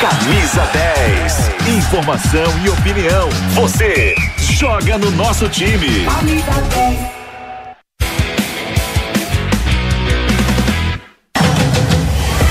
Camisa 0.00 0.66
10. 0.72 1.50
Informação 1.76 2.44
e 2.64 2.70
opinião. 2.70 3.28
Você 3.54 4.14
joga 4.38 4.96
no 4.96 5.10
nosso 5.10 5.48
time. 5.48 6.06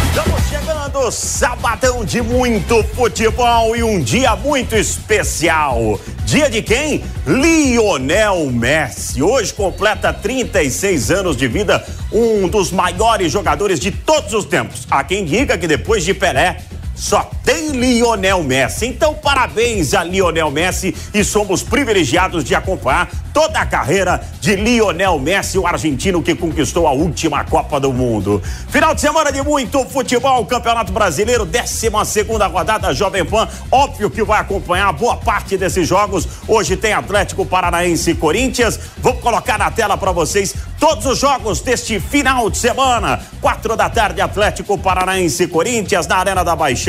Estamos 0.09 0.41
chegando, 0.49 1.11
sabadão 1.11 2.05
de 2.05 2.21
muito 2.21 2.83
futebol 2.95 3.75
e 3.75 3.83
um 3.83 3.99
dia 3.99 4.35
muito 4.35 4.75
especial. 4.75 5.99
Dia 6.25 6.49
de 6.49 6.61
quem? 6.61 7.03
Lionel 7.25 8.45
Messi. 8.51 9.23
Hoje 9.23 9.51
completa 9.51 10.13
36 10.13 11.09
anos 11.09 11.35
de 11.35 11.47
vida, 11.47 11.83
um 12.11 12.47
dos 12.47 12.71
maiores 12.71 13.31
jogadores 13.31 13.79
de 13.79 13.89
todos 13.91 14.33
os 14.33 14.45
tempos. 14.45 14.87
Há 14.91 15.03
quem 15.03 15.25
diga 15.25 15.57
que 15.57 15.67
depois 15.67 16.05
de 16.05 16.13
Pelé, 16.13 16.57
só 16.99 17.31
tem 17.45 17.69
Lionel 17.69 18.43
Messi. 18.43 18.85
Então, 18.85 19.13
parabéns 19.13 19.93
a 19.93 20.03
Lionel 20.03 20.51
Messi 20.51 20.93
e 21.13 21.23
somos 21.23 21.63
privilegiados 21.63 22.43
de 22.43 22.53
acompanhar 22.53 23.09
toda 23.33 23.59
a 23.59 23.65
carreira 23.65 24.21
de 24.41 24.55
Lionel 24.55 25.17
Messi, 25.17 25.57
o 25.57 25.65
argentino 25.65 26.21
que 26.21 26.35
conquistou 26.35 26.85
a 26.85 26.91
última 26.91 27.43
Copa 27.45 27.79
do 27.79 27.93
Mundo. 27.93 28.43
Final 28.67 28.93
de 28.93 28.99
semana 28.99 29.31
de 29.31 29.41
muito 29.41 29.85
futebol, 29.85 30.45
Campeonato 30.45 30.91
Brasileiro, 30.91 31.45
12 31.45 31.89
segunda 32.05 32.47
rodada 32.47 32.93
Jovem 32.93 33.23
Pan. 33.23 33.47
Óbvio 33.71 34.09
que 34.09 34.23
vai 34.23 34.41
acompanhar 34.41 34.91
boa 34.91 35.15
parte 35.15 35.57
desses 35.57 35.87
jogos. 35.87 36.27
Hoje 36.47 36.75
tem 36.75 36.91
Atlético 36.91 37.45
Paranaense 37.45 38.11
e 38.11 38.15
Corinthians. 38.15 38.77
Vou 38.97 39.13
colocar 39.13 39.57
na 39.57 39.71
tela 39.71 39.97
para 39.97 40.11
vocês 40.11 40.53
todos 40.79 41.05
os 41.05 41.19
jogos 41.19 41.61
deste 41.61 41.99
final 41.99 42.49
de 42.49 42.57
semana. 42.57 43.21
Quatro 43.41 43.75
da 43.75 43.89
tarde, 43.89 44.21
Atlético 44.21 44.77
Paranaense 44.77 45.43
e 45.43 45.47
Corinthians 45.47 46.07
na 46.07 46.17
Arena 46.17 46.43
da 46.43 46.55
Baixada, 46.55 46.88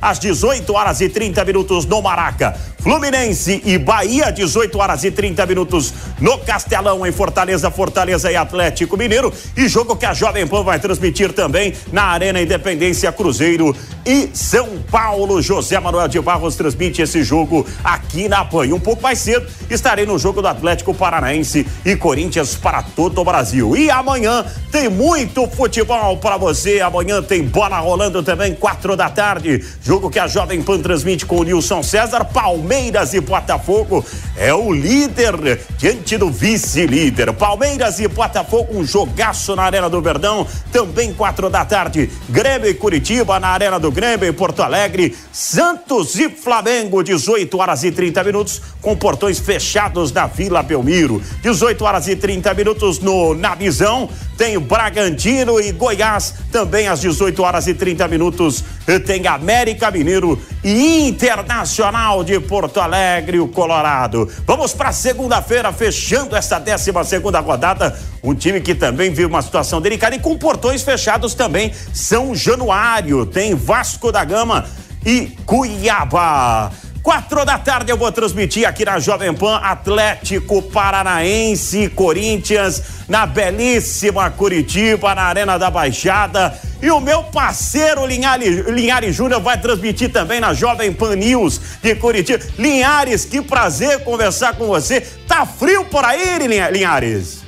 às 0.00 0.18
18 0.18 0.72
horas 0.72 1.00
e 1.00 1.08
30 1.08 1.44
minutos 1.44 1.84
no 1.86 2.02
Maraca. 2.02 2.56
Fluminense 2.86 3.60
e 3.64 3.78
Bahia, 3.78 4.30
18 4.30 4.78
horas 4.78 5.02
e 5.02 5.10
30 5.10 5.44
minutos 5.44 5.92
no 6.20 6.38
Castelão, 6.38 7.04
em 7.04 7.10
Fortaleza, 7.10 7.68
Fortaleza 7.68 8.30
e 8.30 8.36
Atlético 8.36 8.96
Mineiro. 8.96 9.32
E 9.56 9.66
jogo 9.66 9.96
que 9.96 10.06
a 10.06 10.14
Jovem 10.14 10.46
Pan 10.46 10.62
vai 10.62 10.78
transmitir 10.78 11.32
também 11.32 11.74
na 11.92 12.04
Arena 12.04 12.40
Independência 12.40 13.10
Cruzeiro 13.10 13.74
e 14.06 14.30
São 14.32 14.68
Paulo. 14.88 15.42
José 15.42 15.80
Manuel 15.80 16.06
de 16.06 16.20
Barros 16.20 16.54
transmite 16.54 17.02
esse 17.02 17.24
jogo 17.24 17.66
aqui 17.82 18.28
na 18.28 18.44
Pan. 18.44 18.66
E 18.66 18.72
um 18.72 18.78
pouco 18.78 19.02
mais 19.02 19.18
cedo 19.18 19.48
estarei 19.68 20.06
no 20.06 20.16
jogo 20.16 20.40
do 20.40 20.46
Atlético 20.46 20.94
Paranaense 20.94 21.66
e 21.84 21.96
Corinthians 21.96 22.54
para 22.54 22.84
todo 22.84 23.20
o 23.20 23.24
Brasil. 23.24 23.76
E 23.76 23.90
amanhã 23.90 24.44
tem 24.70 24.88
muito 24.88 25.48
futebol 25.48 26.18
para 26.18 26.36
você. 26.36 26.80
Amanhã 26.80 27.20
tem 27.20 27.42
bola 27.42 27.80
rolando 27.80 28.22
também, 28.22 28.54
quatro 28.54 28.96
da 28.96 29.10
tarde. 29.10 29.35
Jogo 29.82 30.10
que 30.10 30.18
a 30.18 30.26
Jovem 30.26 30.62
Pan 30.62 30.80
transmite 30.80 31.26
com 31.26 31.38
o 31.38 31.44
Nilson 31.44 31.82
César. 31.82 32.24
Palmeiras 32.24 33.14
e 33.14 33.20
Botafogo 33.20 34.04
é 34.36 34.52
o 34.52 34.72
líder 34.72 35.60
diante 35.78 36.16
do 36.16 36.30
vice-líder. 36.30 37.32
Palmeiras 37.32 37.98
e 38.00 38.08
Botafogo, 38.08 38.78
um 38.78 38.84
jogaço 38.84 39.54
na 39.54 39.64
Arena 39.64 39.88
do 39.88 40.00
Verdão. 40.00 40.46
Também 40.72 41.12
quatro 41.12 41.48
da 41.50 41.64
tarde. 41.64 42.10
Grêmio 42.28 42.68
e 42.68 42.74
Curitiba 42.74 43.38
na 43.40 43.48
Arena 43.48 43.78
do 43.78 43.90
Grêmio 43.90 44.28
em 44.28 44.32
Porto 44.32 44.62
Alegre. 44.62 45.16
Santos 45.32 46.18
e 46.18 46.28
Flamengo, 46.28 47.02
18 47.02 47.58
horas 47.58 47.84
e 47.84 47.90
30 47.90 48.24
minutos, 48.24 48.62
com 48.80 48.96
portões 48.96 49.38
fechados 49.38 50.12
na 50.12 50.26
Vila 50.26 50.62
Belmiro. 50.62 51.22
18 51.42 51.84
horas 51.84 52.08
e 52.08 52.16
30 52.16 52.54
minutos 52.54 52.98
no 52.98 53.34
Na 53.34 53.54
Visão. 53.54 54.08
Tem 54.36 54.58
Bragantino 54.58 55.58
e 55.60 55.72
Goiás, 55.72 56.34
também 56.52 56.88
às 56.88 57.00
18 57.00 57.42
horas 57.42 57.66
e 57.66 57.74
30 57.74 58.06
minutos. 58.08 58.62
Tem 59.06 59.26
América 59.26 59.90
Mineiro 59.90 60.40
e 60.62 61.08
Internacional 61.08 62.22
de 62.22 62.38
Porto 62.40 62.80
Alegre, 62.80 63.40
o 63.40 63.48
Colorado. 63.48 64.30
Vamos 64.46 64.72
para 64.72 64.92
segunda-feira, 64.92 65.72
fechando 65.72 66.36
essa 66.36 66.58
12 66.58 66.92
segunda 67.04 67.40
rodada. 67.40 67.98
Um 68.22 68.34
time 68.34 68.60
que 68.60 68.74
também 68.74 69.10
vive 69.10 69.26
uma 69.26 69.42
situação 69.42 69.80
delicada 69.80 70.16
e 70.16 70.20
com 70.20 70.36
portões 70.36 70.82
fechados 70.82 71.34
também. 71.34 71.72
São 71.92 72.34
Januário, 72.34 73.24
tem 73.24 73.54
Vasco 73.54 74.12
da 74.12 74.24
Gama 74.24 74.66
e 75.04 75.36
Cuiabá. 75.46 76.70
Quatro 77.06 77.44
da 77.44 77.56
tarde 77.56 77.92
eu 77.92 77.96
vou 77.96 78.10
transmitir 78.10 78.66
aqui 78.66 78.84
na 78.84 78.98
Jovem 78.98 79.32
Pan 79.32 79.58
Atlético 79.58 80.60
Paranaense 80.60 81.88
Corinthians 81.90 82.82
na 83.08 83.24
belíssima 83.24 84.28
Curitiba, 84.28 85.14
na 85.14 85.22
Arena 85.22 85.56
da 85.56 85.70
Baixada. 85.70 86.52
E 86.82 86.90
o 86.90 86.98
meu 86.98 87.22
parceiro 87.22 88.04
Linhares, 88.04 88.66
Linhares 88.66 89.14
Júnior 89.14 89.40
vai 89.40 89.56
transmitir 89.56 90.10
também 90.10 90.40
na 90.40 90.52
Jovem 90.52 90.92
Pan 90.92 91.14
News 91.14 91.78
de 91.80 91.94
Curitiba. 91.94 92.42
Linhares, 92.58 93.24
que 93.24 93.40
prazer 93.40 94.02
conversar 94.02 94.56
com 94.56 94.66
você. 94.66 95.00
Tá 95.28 95.46
frio 95.46 95.84
por 95.84 96.04
aí, 96.04 96.40
Linhares? 96.72 97.44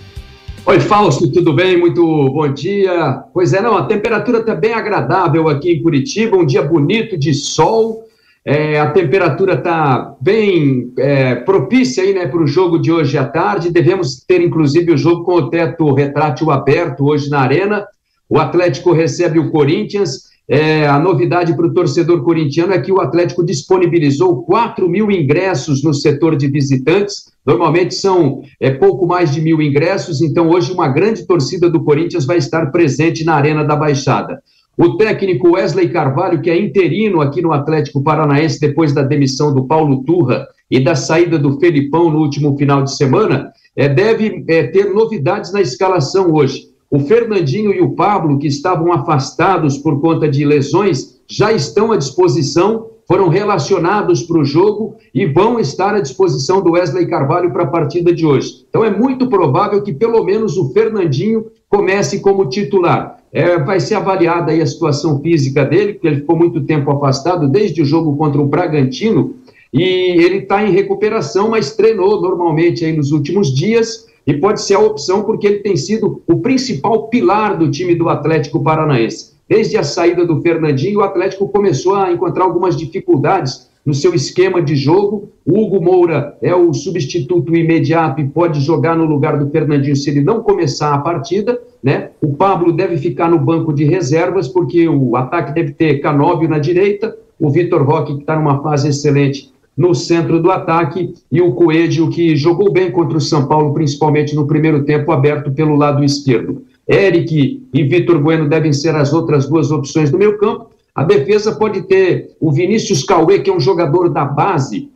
Oi, 0.67 0.79
Fausto, 0.79 1.33
tudo 1.33 1.53
bem? 1.53 1.77
Muito 1.77 2.01
bom 2.31 2.47
dia. 2.53 3.25
Pois 3.35 3.53
é, 3.53 3.61
não, 3.61 3.77
a 3.77 3.87
temperatura 3.87 4.39
está 4.39 4.55
bem 4.55 4.73
agradável 4.73 5.49
aqui 5.49 5.73
em 5.73 5.83
Curitiba, 5.83 6.37
um 6.37 6.47
dia 6.47 6.63
bonito 6.63 7.19
de 7.19 7.35
sol. 7.35 8.08
É, 8.45 8.81
a 8.81 8.91
temperatura 8.91 9.55
está 9.55 10.17
bem 10.21 10.93
é, 10.99 11.35
propícia 11.35 12.03
aí, 12.03 12.15
né, 12.15 12.27
para 12.27 12.43
o 12.43 12.47
jogo 12.47 12.79
de 12.79 12.91
hoje 12.91 13.19
à 13.19 13.25
tarde. 13.25 13.71
Devemos 13.71 14.25
ter, 14.27 14.41
inclusive, 14.41 14.93
o 14.93 14.97
jogo 14.97 15.25
com 15.25 15.35
o 15.35 15.51
teto 15.51 15.93
retrátil 15.93 16.51
aberto 16.51 17.05
hoje 17.05 17.29
na 17.29 17.41
Arena. 17.41 17.87
O 18.29 18.39
Atlético 18.39 18.93
recebe 18.93 19.39
o 19.39 19.51
Corinthians. 19.51 20.29
É, 20.51 20.87
a 20.87 20.99
novidade 20.99 21.55
para 21.55 21.67
o 21.67 21.75
torcedor 21.75 22.23
corintiano 22.25 22.73
é 22.73 22.81
que 22.81 22.91
o 22.91 23.03
Atlético 23.03 23.45
disponibilizou 23.45 24.43
4 24.45 24.89
mil 24.89 25.11
ingressos 25.11 25.85
no 25.85 25.93
setor 25.93 26.37
de 26.37 26.49
visitantes. 26.49 27.31
Normalmente 27.45 27.95
são 27.95 28.41
é, 28.59 28.71
pouco 28.71 29.07
mais 29.07 29.31
de 29.31 29.43
mil 29.43 29.61
ingressos, 29.61 30.23
então 30.23 30.49
hoje 30.49 30.73
uma 30.73 30.89
grande 30.89 31.27
torcida 31.27 31.69
do 31.69 31.85
Corinthians 31.85 32.25
vai 32.25 32.39
estar 32.39 32.67
presente 32.73 33.25
na 33.25 33.35
Arena 33.35 33.63
da 33.63 33.77
Baixada. 33.77 34.43
O 34.81 34.97
técnico 34.97 35.57
Wesley 35.57 35.89
Carvalho, 35.89 36.41
que 36.41 36.49
é 36.49 36.57
interino 36.57 37.21
aqui 37.21 37.43
no 37.43 37.53
Atlético 37.53 38.01
Paranaense 38.01 38.61
depois 38.61 38.93
da 38.93 39.03
demissão 39.03 39.53
do 39.53 39.65
Paulo 39.65 40.05
Turra 40.05 40.47
e 40.71 40.79
da 40.79 40.95
saída 40.95 41.37
do 41.37 41.59
Felipão 41.59 42.09
no 42.09 42.21
último 42.21 42.57
final 42.57 42.85
de 42.85 42.95
semana, 42.95 43.53
é, 43.75 43.89
deve 43.89 44.45
é, 44.47 44.69
ter 44.69 44.95
novidades 44.95 45.53
na 45.53 45.61
escalação 45.61 46.33
hoje. 46.33 46.69
O 46.89 47.01
Fernandinho 47.01 47.75
e 47.75 47.81
o 47.81 47.97
Pablo, 47.97 48.39
que 48.39 48.47
estavam 48.47 48.93
afastados 48.93 49.79
por 49.79 50.01
conta 50.01 50.29
de 50.29 50.45
lesões, 50.45 51.21
já 51.27 51.51
estão 51.51 51.91
à 51.91 51.97
disposição, 51.97 52.87
foram 53.05 53.29
relacionados 53.29 54.23
para 54.23 54.39
o 54.39 54.45
jogo 54.45 54.95
e 55.13 55.27
vão 55.27 55.59
estar 55.59 55.97
à 55.97 56.01
disposição 56.01 56.63
do 56.63 56.73
Wesley 56.73 57.09
Carvalho 57.09 57.53
para 57.53 57.65
a 57.65 57.69
partida 57.69 58.15
de 58.15 58.25
hoje. 58.25 58.65
Então 58.69 58.85
é 58.85 58.97
muito 58.97 59.29
provável 59.29 59.83
que 59.83 59.93
pelo 59.93 60.23
menos 60.23 60.57
o 60.57 60.73
Fernandinho 60.73 61.47
comece 61.69 62.21
como 62.21 62.49
titular. 62.49 63.18
É, 63.33 63.59
vai 63.59 63.79
ser 63.79 63.95
avaliada 63.95 64.53
aí 64.53 64.63
a 64.63 64.67
situação 64.67 65.21
física 65.21 65.65
dele, 65.65 65.95
porque 65.95 66.07
ele 66.07 66.21
ficou 66.21 66.37
muito 66.37 66.65
tempo 66.65 66.91
afastado 66.91 67.49
desde 67.49 67.83
o 67.83 67.85
jogo 67.85 68.17
contra 68.17 68.41
o 68.41 68.47
Bragantino, 68.47 69.35
e 69.73 69.83
ele 69.83 70.39
está 70.39 70.65
em 70.65 70.73
recuperação, 70.73 71.51
mas 71.51 71.77
treinou 71.77 72.21
normalmente 72.23 72.85
aí 72.85 72.97
nos 72.97 73.13
últimos 73.13 73.55
dias 73.55 74.07
e 74.27 74.35
pode 74.35 74.63
ser 74.63 74.75
a 74.75 74.81
opção 74.81 75.23
porque 75.23 75.47
ele 75.47 75.59
tem 75.59 75.77
sido 75.77 76.23
o 76.27 76.41
principal 76.41 77.09
pilar 77.09 77.59
do 77.59 77.71
time 77.71 77.95
do 77.95 78.09
Atlético 78.09 78.63
Paranaense. 78.63 79.37
Desde 79.49 79.79
a 79.79 79.83
saída 79.83 80.27
do 80.27 80.41
Fernandinho, 80.43 81.01
o 81.01 81.03
Atlético 81.03 81.49
começou 81.49 81.95
a 81.95 82.13
encontrar 82.13 82.45
algumas 82.45 82.77
dificuldades 82.77 83.68
no 83.89 83.95
seu 83.95 84.13
esquema 84.13 84.61
de 84.61 84.77
jogo. 84.77 85.31
O 85.47 85.63
Hugo 85.63 85.83
Moura 85.83 86.37
é 86.43 86.55
o 86.55 86.75
substituto 86.75 87.57
imediato 87.57 88.21
e 88.21 88.29
pode 88.29 88.61
jogar 88.61 88.95
no 88.95 89.07
lugar 89.07 89.39
do 89.39 89.49
Fernandinho 89.49 89.97
se 89.97 90.11
ele 90.11 90.21
não 90.21 90.43
começar 90.43 90.93
a 90.93 90.99
partida, 90.99 91.59
né? 91.83 92.11
O 92.21 92.35
Pablo 92.35 92.71
deve 92.71 92.99
ficar 92.99 93.31
no 93.31 93.39
banco 93.39 93.73
de 93.73 93.85
reservas 93.85 94.47
porque 94.47 94.87
o 94.87 95.17
ataque 95.17 95.55
deve 95.55 95.73
ter 95.73 96.01
Canóbio 96.01 96.51
na 96.51 96.59
direita, 96.59 97.17
o 97.41 97.49
Vitor 97.49 97.83
Roque 97.83 98.17
que 98.17 98.21
está 98.21 98.37
numa 98.37 98.63
fase 98.63 98.91
excelente 98.91 99.51
no 99.75 99.95
centro 99.95 100.43
do 100.43 100.51
ataque 100.51 101.15
e 101.33 101.41
o 101.41 101.53
Coelho 101.53 102.11
que 102.11 102.37
jogou 102.37 102.71
bem 102.71 102.91
contra 102.91 103.17
o 103.17 103.23
São 103.23 103.47
Paulo, 103.47 103.73
principalmente 103.73 104.37
no 104.37 104.47
primeiro 104.47 104.85
tempo 104.85 105.11
aberto 105.13 105.51
pelo 105.51 105.75
lado 105.75 106.05
esquerdo. 106.05 106.61
Eric 106.87 107.67
e 107.73 107.83
Vitor 107.85 108.21
Bueno 108.21 108.51
devem 108.51 108.73
ser 108.73 108.95
as 108.95 109.15
outras 109.15 109.49
duas 109.49 109.71
opções 109.71 110.11
do 110.11 110.19
meio 110.19 110.37
campo 110.37 110.68
a 110.99 111.05
defesa 111.05 111.55
pode 111.55 111.83
ter 111.83 112.33
o 112.41 112.51
Vinícius 112.51 113.05
Cauê, 113.05 113.39
que 113.39 113.49
é 113.49 113.55
um 113.55 113.61
jogador 113.61 114.09
da 114.09 114.25
base, 114.25 114.91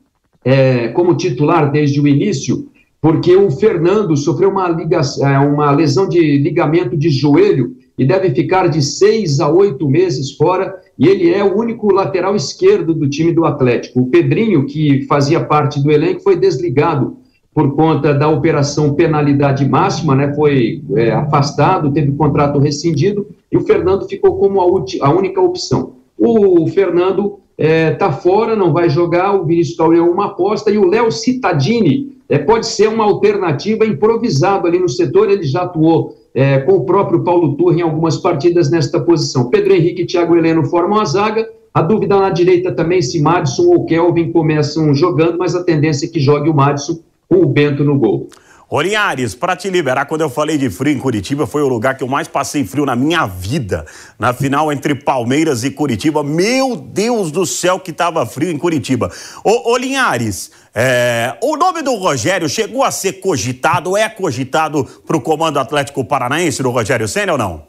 é, 0.44 0.88
como 0.88 1.16
titular 1.16 1.70
desde 1.70 2.00
o 2.00 2.08
início, 2.08 2.68
porque 3.00 3.36
o 3.36 3.52
Fernando 3.52 4.16
sofreu 4.16 4.50
uma, 4.50 4.66
é, 4.66 5.38
uma 5.38 5.70
lesão 5.70 6.08
de 6.08 6.38
ligamento 6.38 6.96
de 6.96 7.08
joelho 7.08 7.76
e 7.96 8.04
deve 8.04 8.30
ficar 8.30 8.66
de 8.66 8.82
seis 8.82 9.38
a 9.38 9.48
oito 9.48 9.88
meses 9.88 10.32
fora, 10.32 10.74
e 10.98 11.06
ele 11.06 11.32
é 11.32 11.44
o 11.44 11.56
único 11.56 11.94
lateral 11.94 12.34
esquerdo 12.34 12.92
do 12.92 13.08
time 13.08 13.32
do 13.32 13.44
Atlético. 13.44 14.00
O 14.00 14.06
Pedrinho, 14.08 14.66
que 14.66 15.02
fazia 15.06 15.44
parte 15.44 15.80
do 15.80 15.88
elenco, 15.88 16.20
foi 16.20 16.34
desligado 16.34 17.18
por 17.54 17.74
conta 17.74 18.14
da 18.14 18.28
operação 18.28 18.94
penalidade 18.94 19.68
máxima, 19.68 20.14
né, 20.14 20.34
foi 20.34 20.82
é, 20.96 21.10
afastado, 21.10 21.92
teve 21.92 22.12
contrato 22.12 22.58
rescindido, 22.58 23.26
e 23.50 23.56
o 23.56 23.60
Fernando 23.60 24.06
ficou 24.06 24.36
como 24.36 24.60
a, 24.60 25.06
a 25.06 25.10
única 25.10 25.40
opção. 25.40 25.92
O 26.18 26.66
Fernando 26.68 27.40
está 27.58 27.68
é, 27.68 27.90
tá 27.90 28.10
fora, 28.10 28.56
não 28.56 28.72
vai 28.72 28.88
jogar, 28.88 29.34
o 29.34 29.44
Vinícius 29.44 29.76
Cauê 29.76 29.98
é 29.98 30.02
uma 30.02 30.26
aposta, 30.26 30.70
e 30.70 30.78
o 30.78 30.86
Léo 30.86 31.12
Cittadini 31.12 32.12
é, 32.28 32.38
pode 32.38 32.66
ser 32.66 32.88
uma 32.88 33.04
alternativa 33.04 33.84
improvisado 33.84 34.66
ali 34.66 34.78
no 34.78 34.88
setor, 34.88 35.30
ele 35.30 35.42
já 35.42 35.62
atuou 35.62 36.16
é, 36.34 36.60
com 36.60 36.76
o 36.76 36.84
próprio 36.86 37.22
Paulo 37.22 37.54
Turra 37.56 37.76
em 37.76 37.82
algumas 37.82 38.16
partidas 38.16 38.70
nesta 38.70 38.98
posição. 38.98 39.50
Pedro 39.50 39.74
Henrique 39.74 40.02
e 40.02 40.06
Thiago 40.06 40.34
Heleno 40.34 40.64
formam 40.64 40.98
a 40.98 41.04
zaga, 41.04 41.46
a 41.74 41.82
dúvida 41.82 42.18
na 42.18 42.30
direita 42.30 42.72
também 42.72 43.02
se 43.02 43.20
Madison 43.20 43.68
ou 43.68 43.84
Kelvin 43.84 44.32
começam 44.32 44.94
jogando, 44.94 45.38
mas 45.38 45.54
a 45.54 45.62
tendência 45.62 46.06
é 46.06 46.08
que 46.08 46.20
jogue 46.20 46.48
o 46.48 46.54
Madison 46.54 46.98
com 47.32 47.40
o 47.40 47.46
Bento 47.46 47.82
no 47.82 47.98
gol. 47.98 48.28
Linhares, 48.70 49.34
para 49.34 49.54
te 49.54 49.68
liberar, 49.68 50.06
quando 50.06 50.22
eu 50.22 50.30
falei 50.30 50.56
de 50.56 50.70
frio 50.70 50.94
em 50.94 50.98
Curitiba, 50.98 51.46
foi 51.46 51.62
o 51.62 51.68
lugar 51.68 51.96
que 51.96 52.02
eu 52.02 52.08
mais 52.08 52.26
passei 52.26 52.64
frio 52.64 52.86
na 52.86 52.96
minha 52.96 53.26
vida. 53.26 53.84
Na 54.18 54.32
final 54.32 54.72
entre 54.72 54.94
Palmeiras 54.94 55.62
e 55.62 55.70
Curitiba. 55.70 56.22
Meu 56.22 56.74
Deus 56.76 57.30
do 57.30 57.44
céu, 57.44 57.78
que 57.78 57.92
tava 57.92 58.24
frio 58.24 58.50
em 58.50 58.56
Curitiba. 58.56 59.10
Ô, 59.44 59.72
ô 59.72 59.76
Linhares, 59.76 60.50
é, 60.74 61.36
o 61.42 61.56
nome 61.56 61.82
do 61.82 61.94
Rogério 61.94 62.48
chegou 62.48 62.82
a 62.82 62.90
ser 62.90 63.14
cogitado, 63.14 63.94
é 63.96 64.08
cogitado 64.08 64.84
para 65.06 65.16
o 65.16 65.20
comando 65.20 65.58
Atlético 65.58 66.04
Paranaense 66.04 66.62
do 66.62 66.70
Rogério 66.70 67.08
Senna 67.08 67.32
ou 67.32 67.38
não? 67.38 67.62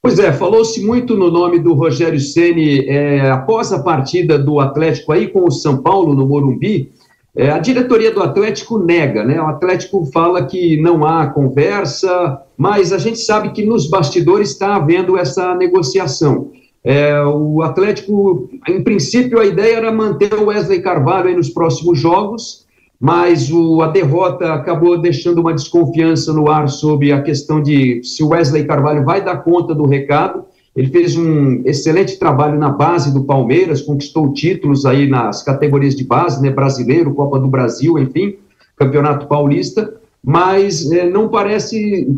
Pois 0.00 0.18
é, 0.18 0.32
falou-se 0.32 0.84
muito 0.84 1.16
no 1.16 1.30
nome 1.30 1.60
do 1.60 1.74
Rogério 1.74 2.18
Ceni 2.18 2.88
é, 2.88 3.30
após 3.30 3.72
a 3.72 3.80
partida 3.80 4.36
do 4.36 4.58
Atlético 4.58 5.12
aí 5.12 5.28
com 5.28 5.44
o 5.44 5.50
São 5.52 5.80
Paulo 5.80 6.14
no 6.14 6.26
Morumbi. 6.26 6.90
É, 7.34 7.50
a 7.50 7.58
diretoria 7.58 8.12
do 8.12 8.22
Atlético 8.22 8.78
nega, 8.78 9.24
né? 9.24 9.40
O 9.40 9.46
Atlético 9.46 10.04
fala 10.12 10.44
que 10.44 10.78
não 10.80 11.04
há 11.04 11.26
conversa, 11.28 12.42
mas 12.58 12.92
a 12.92 12.98
gente 12.98 13.18
sabe 13.18 13.52
que 13.52 13.64
nos 13.64 13.88
bastidores 13.88 14.50
está 14.50 14.76
havendo 14.76 15.16
essa 15.16 15.54
negociação. 15.54 16.50
É, 16.84 17.22
o 17.22 17.62
Atlético, 17.62 18.50
em 18.68 18.82
princípio, 18.82 19.38
a 19.38 19.46
ideia 19.46 19.76
era 19.76 19.92
manter 19.92 20.34
o 20.34 20.46
Wesley 20.46 20.82
Carvalho 20.82 21.34
nos 21.34 21.48
próximos 21.48 21.98
jogos, 21.98 22.66
mas 23.00 23.50
o, 23.50 23.80
a 23.80 23.88
derrota 23.88 24.52
acabou 24.52 25.00
deixando 25.00 25.40
uma 25.40 25.54
desconfiança 25.54 26.32
no 26.32 26.50
ar 26.50 26.68
sobre 26.68 27.12
a 27.12 27.22
questão 27.22 27.62
de 27.62 28.02
se 28.04 28.22
o 28.22 28.28
Wesley 28.28 28.66
Carvalho 28.66 29.04
vai 29.04 29.24
dar 29.24 29.38
conta 29.38 29.74
do 29.74 29.86
recado. 29.86 30.44
Ele 30.74 30.88
fez 30.88 31.16
um 31.16 31.62
excelente 31.66 32.18
trabalho 32.18 32.58
na 32.58 32.70
base 32.70 33.12
do 33.12 33.24
Palmeiras, 33.24 33.82
conquistou 33.82 34.32
títulos 34.32 34.86
aí 34.86 35.06
nas 35.06 35.42
categorias 35.42 35.94
de 35.94 36.04
base, 36.04 36.42
né, 36.42 36.50
brasileiro, 36.50 37.14
Copa 37.14 37.38
do 37.38 37.48
Brasil, 37.48 37.98
enfim, 37.98 38.36
Campeonato 38.76 39.26
Paulista, 39.26 39.94
mas 40.24 40.90
é, 40.90 41.08
não 41.08 41.28
parece, 41.28 42.08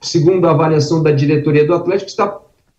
segundo 0.00 0.46
a 0.46 0.52
avaliação 0.52 1.02
da 1.02 1.10
diretoria 1.10 1.66
do 1.66 1.74
Atlético, 1.74 2.08
está 2.08 2.38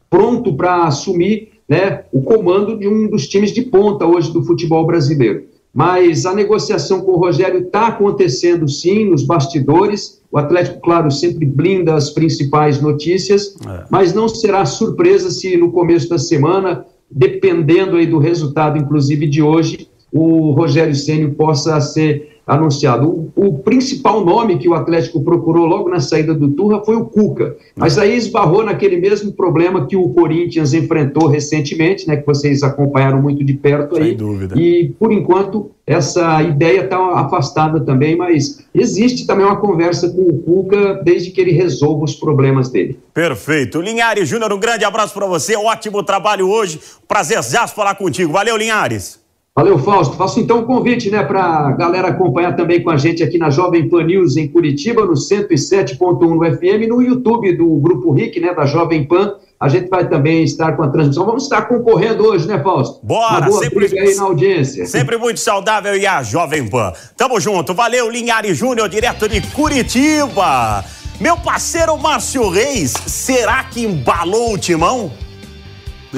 pronto 0.09 0.53
para 0.53 0.85
assumir 0.85 1.49
né, 1.67 2.03
o 2.13 2.21
comando 2.21 2.77
de 2.77 2.87
um 2.87 3.09
dos 3.09 3.27
times 3.27 3.51
de 3.51 3.63
ponta 3.63 4.05
hoje 4.05 4.31
do 4.31 4.43
futebol 4.43 4.85
brasileiro 4.85 5.54
mas 5.75 6.25
a 6.25 6.33
negociação 6.33 7.01
com 7.01 7.11
o 7.11 7.17
Rogério 7.17 7.59
está 7.59 7.87
acontecendo 7.87 8.65
sim 8.65 9.09
nos 9.09 9.23
bastidores. 9.23 10.21
O 10.31 10.37
Atlético, 10.37 10.79
claro, 10.79 11.11
sempre 11.11 11.45
blinda 11.45 11.95
as 11.95 12.11
principais 12.11 12.79
notícias, 12.81 13.57
é. 13.67 13.83
mas 13.89 14.13
não 14.13 14.29
será 14.29 14.63
surpresa 14.63 15.29
se 15.29 15.57
no 15.57 15.73
começo 15.73 16.07
da 16.07 16.17
semana, 16.17 16.85
dependendo 17.11 17.97
aí 17.97 18.05
do 18.05 18.19
resultado, 18.19 18.77
inclusive 18.77 19.27
de 19.27 19.41
hoje, 19.41 19.89
o 20.13 20.51
Rogério 20.51 20.95
Ceni 20.95 21.31
possa 21.31 21.81
ser 21.81 22.34
anunciado. 22.45 23.09
O, 23.09 23.31
o, 23.35 23.59
principal 23.59 24.23
nome 24.23 24.57
que 24.57 24.69
o 24.69 24.73
Atlético 24.73 25.23
procurou 25.23 25.65
logo 25.65 25.89
na 25.89 25.99
saída 25.99 26.33
do 26.33 26.49
Turra 26.51 26.83
foi 26.85 26.95
o 26.95 27.05
Cuca, 27.05 27.55
mas 27.75 27.97
aí 27.97 28.15
esbarrou 28.15 28.63
naquele 28.63 28.97
mesmo 28.97 29.31
problema 29.31 29.87
que 29.87 29.95
o 29.95 30.09
Corinthians 30.09 30.73
enfrentou 30.73 31.27
recentemente, 31.27 32.07
né, 32.07 32.17
que 32.17 32.25
vocês 32.25 32.61
acompanharam 32.61 33.21
muito 33.21 33.43
de 33.43 33.53
perto 33.53 33.97
aí. 33.97 34.09
Sem 34.09 34.17
dúvida. 34.17 34.59
E 34.59 34.93
por 34.99 35.11
enquanto 35.11 35.71
essa 35.87 36.41
ideia 36.43 36.83
está 36.83 36.97
afastada 37.19 37.79
também, 37.79 38.15
mas 38.15 38.65
existe 38.73 39.25
também 39.25 39.45
uma 39.45 39.57
conversa 39.57 40.09
com 40.09 40.21
o 40.21 40.39
Cuca 40.39 41.01
desde 41.03 41.31
que 41.31 41.41
ele 41.41 41.51
resolva 41.51 42.05
os 42.05 42.15
problemas 42.15 42.69
dele. 42.69 42.99
Perfeito. 43.13 43.81
Linhares 43.81 44.27
Júnior, 44.27 44.53
um 44.53 44.59
grande 44.59 44.85
abraço 44.85 45.13
para 45.13 45.25
você, 45.25 45.55
ótimo 45.55 46.03
trabalho 46.03 46.49
hoje, 46.49 46.79
prazerzaço 47.07 47.73
falar 47.73 47.95
contigo. 47.95 48.31
Valeu, 48.31 48.55
Linhares. 48.57 49.24
Valeu, 49.57 49.79
Fausto. 49.79 50.17
Faço 50.17 50.41
então 50.41 50.59
um 50.59 50.65
convite 50.65 51.09
né, 51.09 51.23
para 51.23 51.41
a 51.41 51.71
galera 51.71 52.09
acompanhar 52.09 52.57
também 52.57 52.83
com 52.83 52.89
a 52.89 52.97
gente 52.97 53.23
aqui 53.23 53.37
na 53.37 53.49
Jovem 53.49 53.87
Pan 53.87 54.03
News 54.03 54.35
em 54.35 54.49
Curitiba, 54.49 55.05
no 55.05 55.13
107.1 55.13 55.97
no 56.19 56.57
FM, 56.57 56.89
no 56.89 57.01
YouTube 57.01 57.55
do 57.55 57.65
Grupo 57.77 58.11
RIC, 58.11 58.41
né, 58.41 58.53
da 58.53 58.65
Jovem 58.65 59.05
Pan. 59.05 59.35
A 59.57 59.69
gente 59.69 59.87
vai 59.87 60.09
também 60.09 60.43
estar 60.43 60.73
com 60.73 60.83
a 60.83 60.89
transmissão. 60.89 61.25
Vamos 61.25 61.43
estar 61.43 61.61
concorrendo 61.69 62.25
hoje, 62.25 62.45
né, 62.45 62.61
Fausto? 62.61 62.99
Bora, 63.01 63.49
sempre 63.53 63.97
aí 63.97 64.13
na 64.15 64.23
audiência. 64.23 64.85
Sempre 64.85 65.17
muito 65.17 65.39
saudável 65.39 65.95
e 65.95 66.05
a 66.05 66.21
Jovem 66.21 66.67
Pan. 66.67 66.91
Tamo 67.15 67.39
junto. 67.39 67.73
Valeu, 67.73 68.09
Linhares 68.09 68.57
Júnior, 68.57 68.89
direto 68.89 69.29
de 69.29 69.39
Curitiba. 69.53 70.83
Meu 71.17 71.37
parceiro 71.37 71.97
Márcio 71.97 72.49
Reis, 72.49 72.91
será 73.07 73.63
que 73.63 73.85
embalou 73.85 74.53
o 74.53 74.57
timão? 74.57 75.09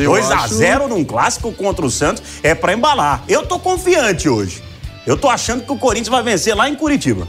2 0.06 0.32
a 0.32 0.48
0 0.48 0.88
num 0.88 1.04
clássico 1.04 1.52
contra 1.52 1.86
o 1.86 1.90
Santos 1.90 2.22
é 2.44 2.54
para 2.54 2.74
embalar. 2.74 3.24
Eu 3.28 3.46
tô 3.46 3.58
confiante 3.58 4.30
hoje. 4.30 4.64
Eu 5.06 5.18
tô 5.18 5.30
achando 5.30 5.64
que 5.64 5.72
o 5.72 5.78
Corinthians 5.78 6.10
vai 6.10 6.22
vencer 6.22 6.56
lá 6.56 6.70
em 6.70 6.76
Curitiba. 6.76 7.28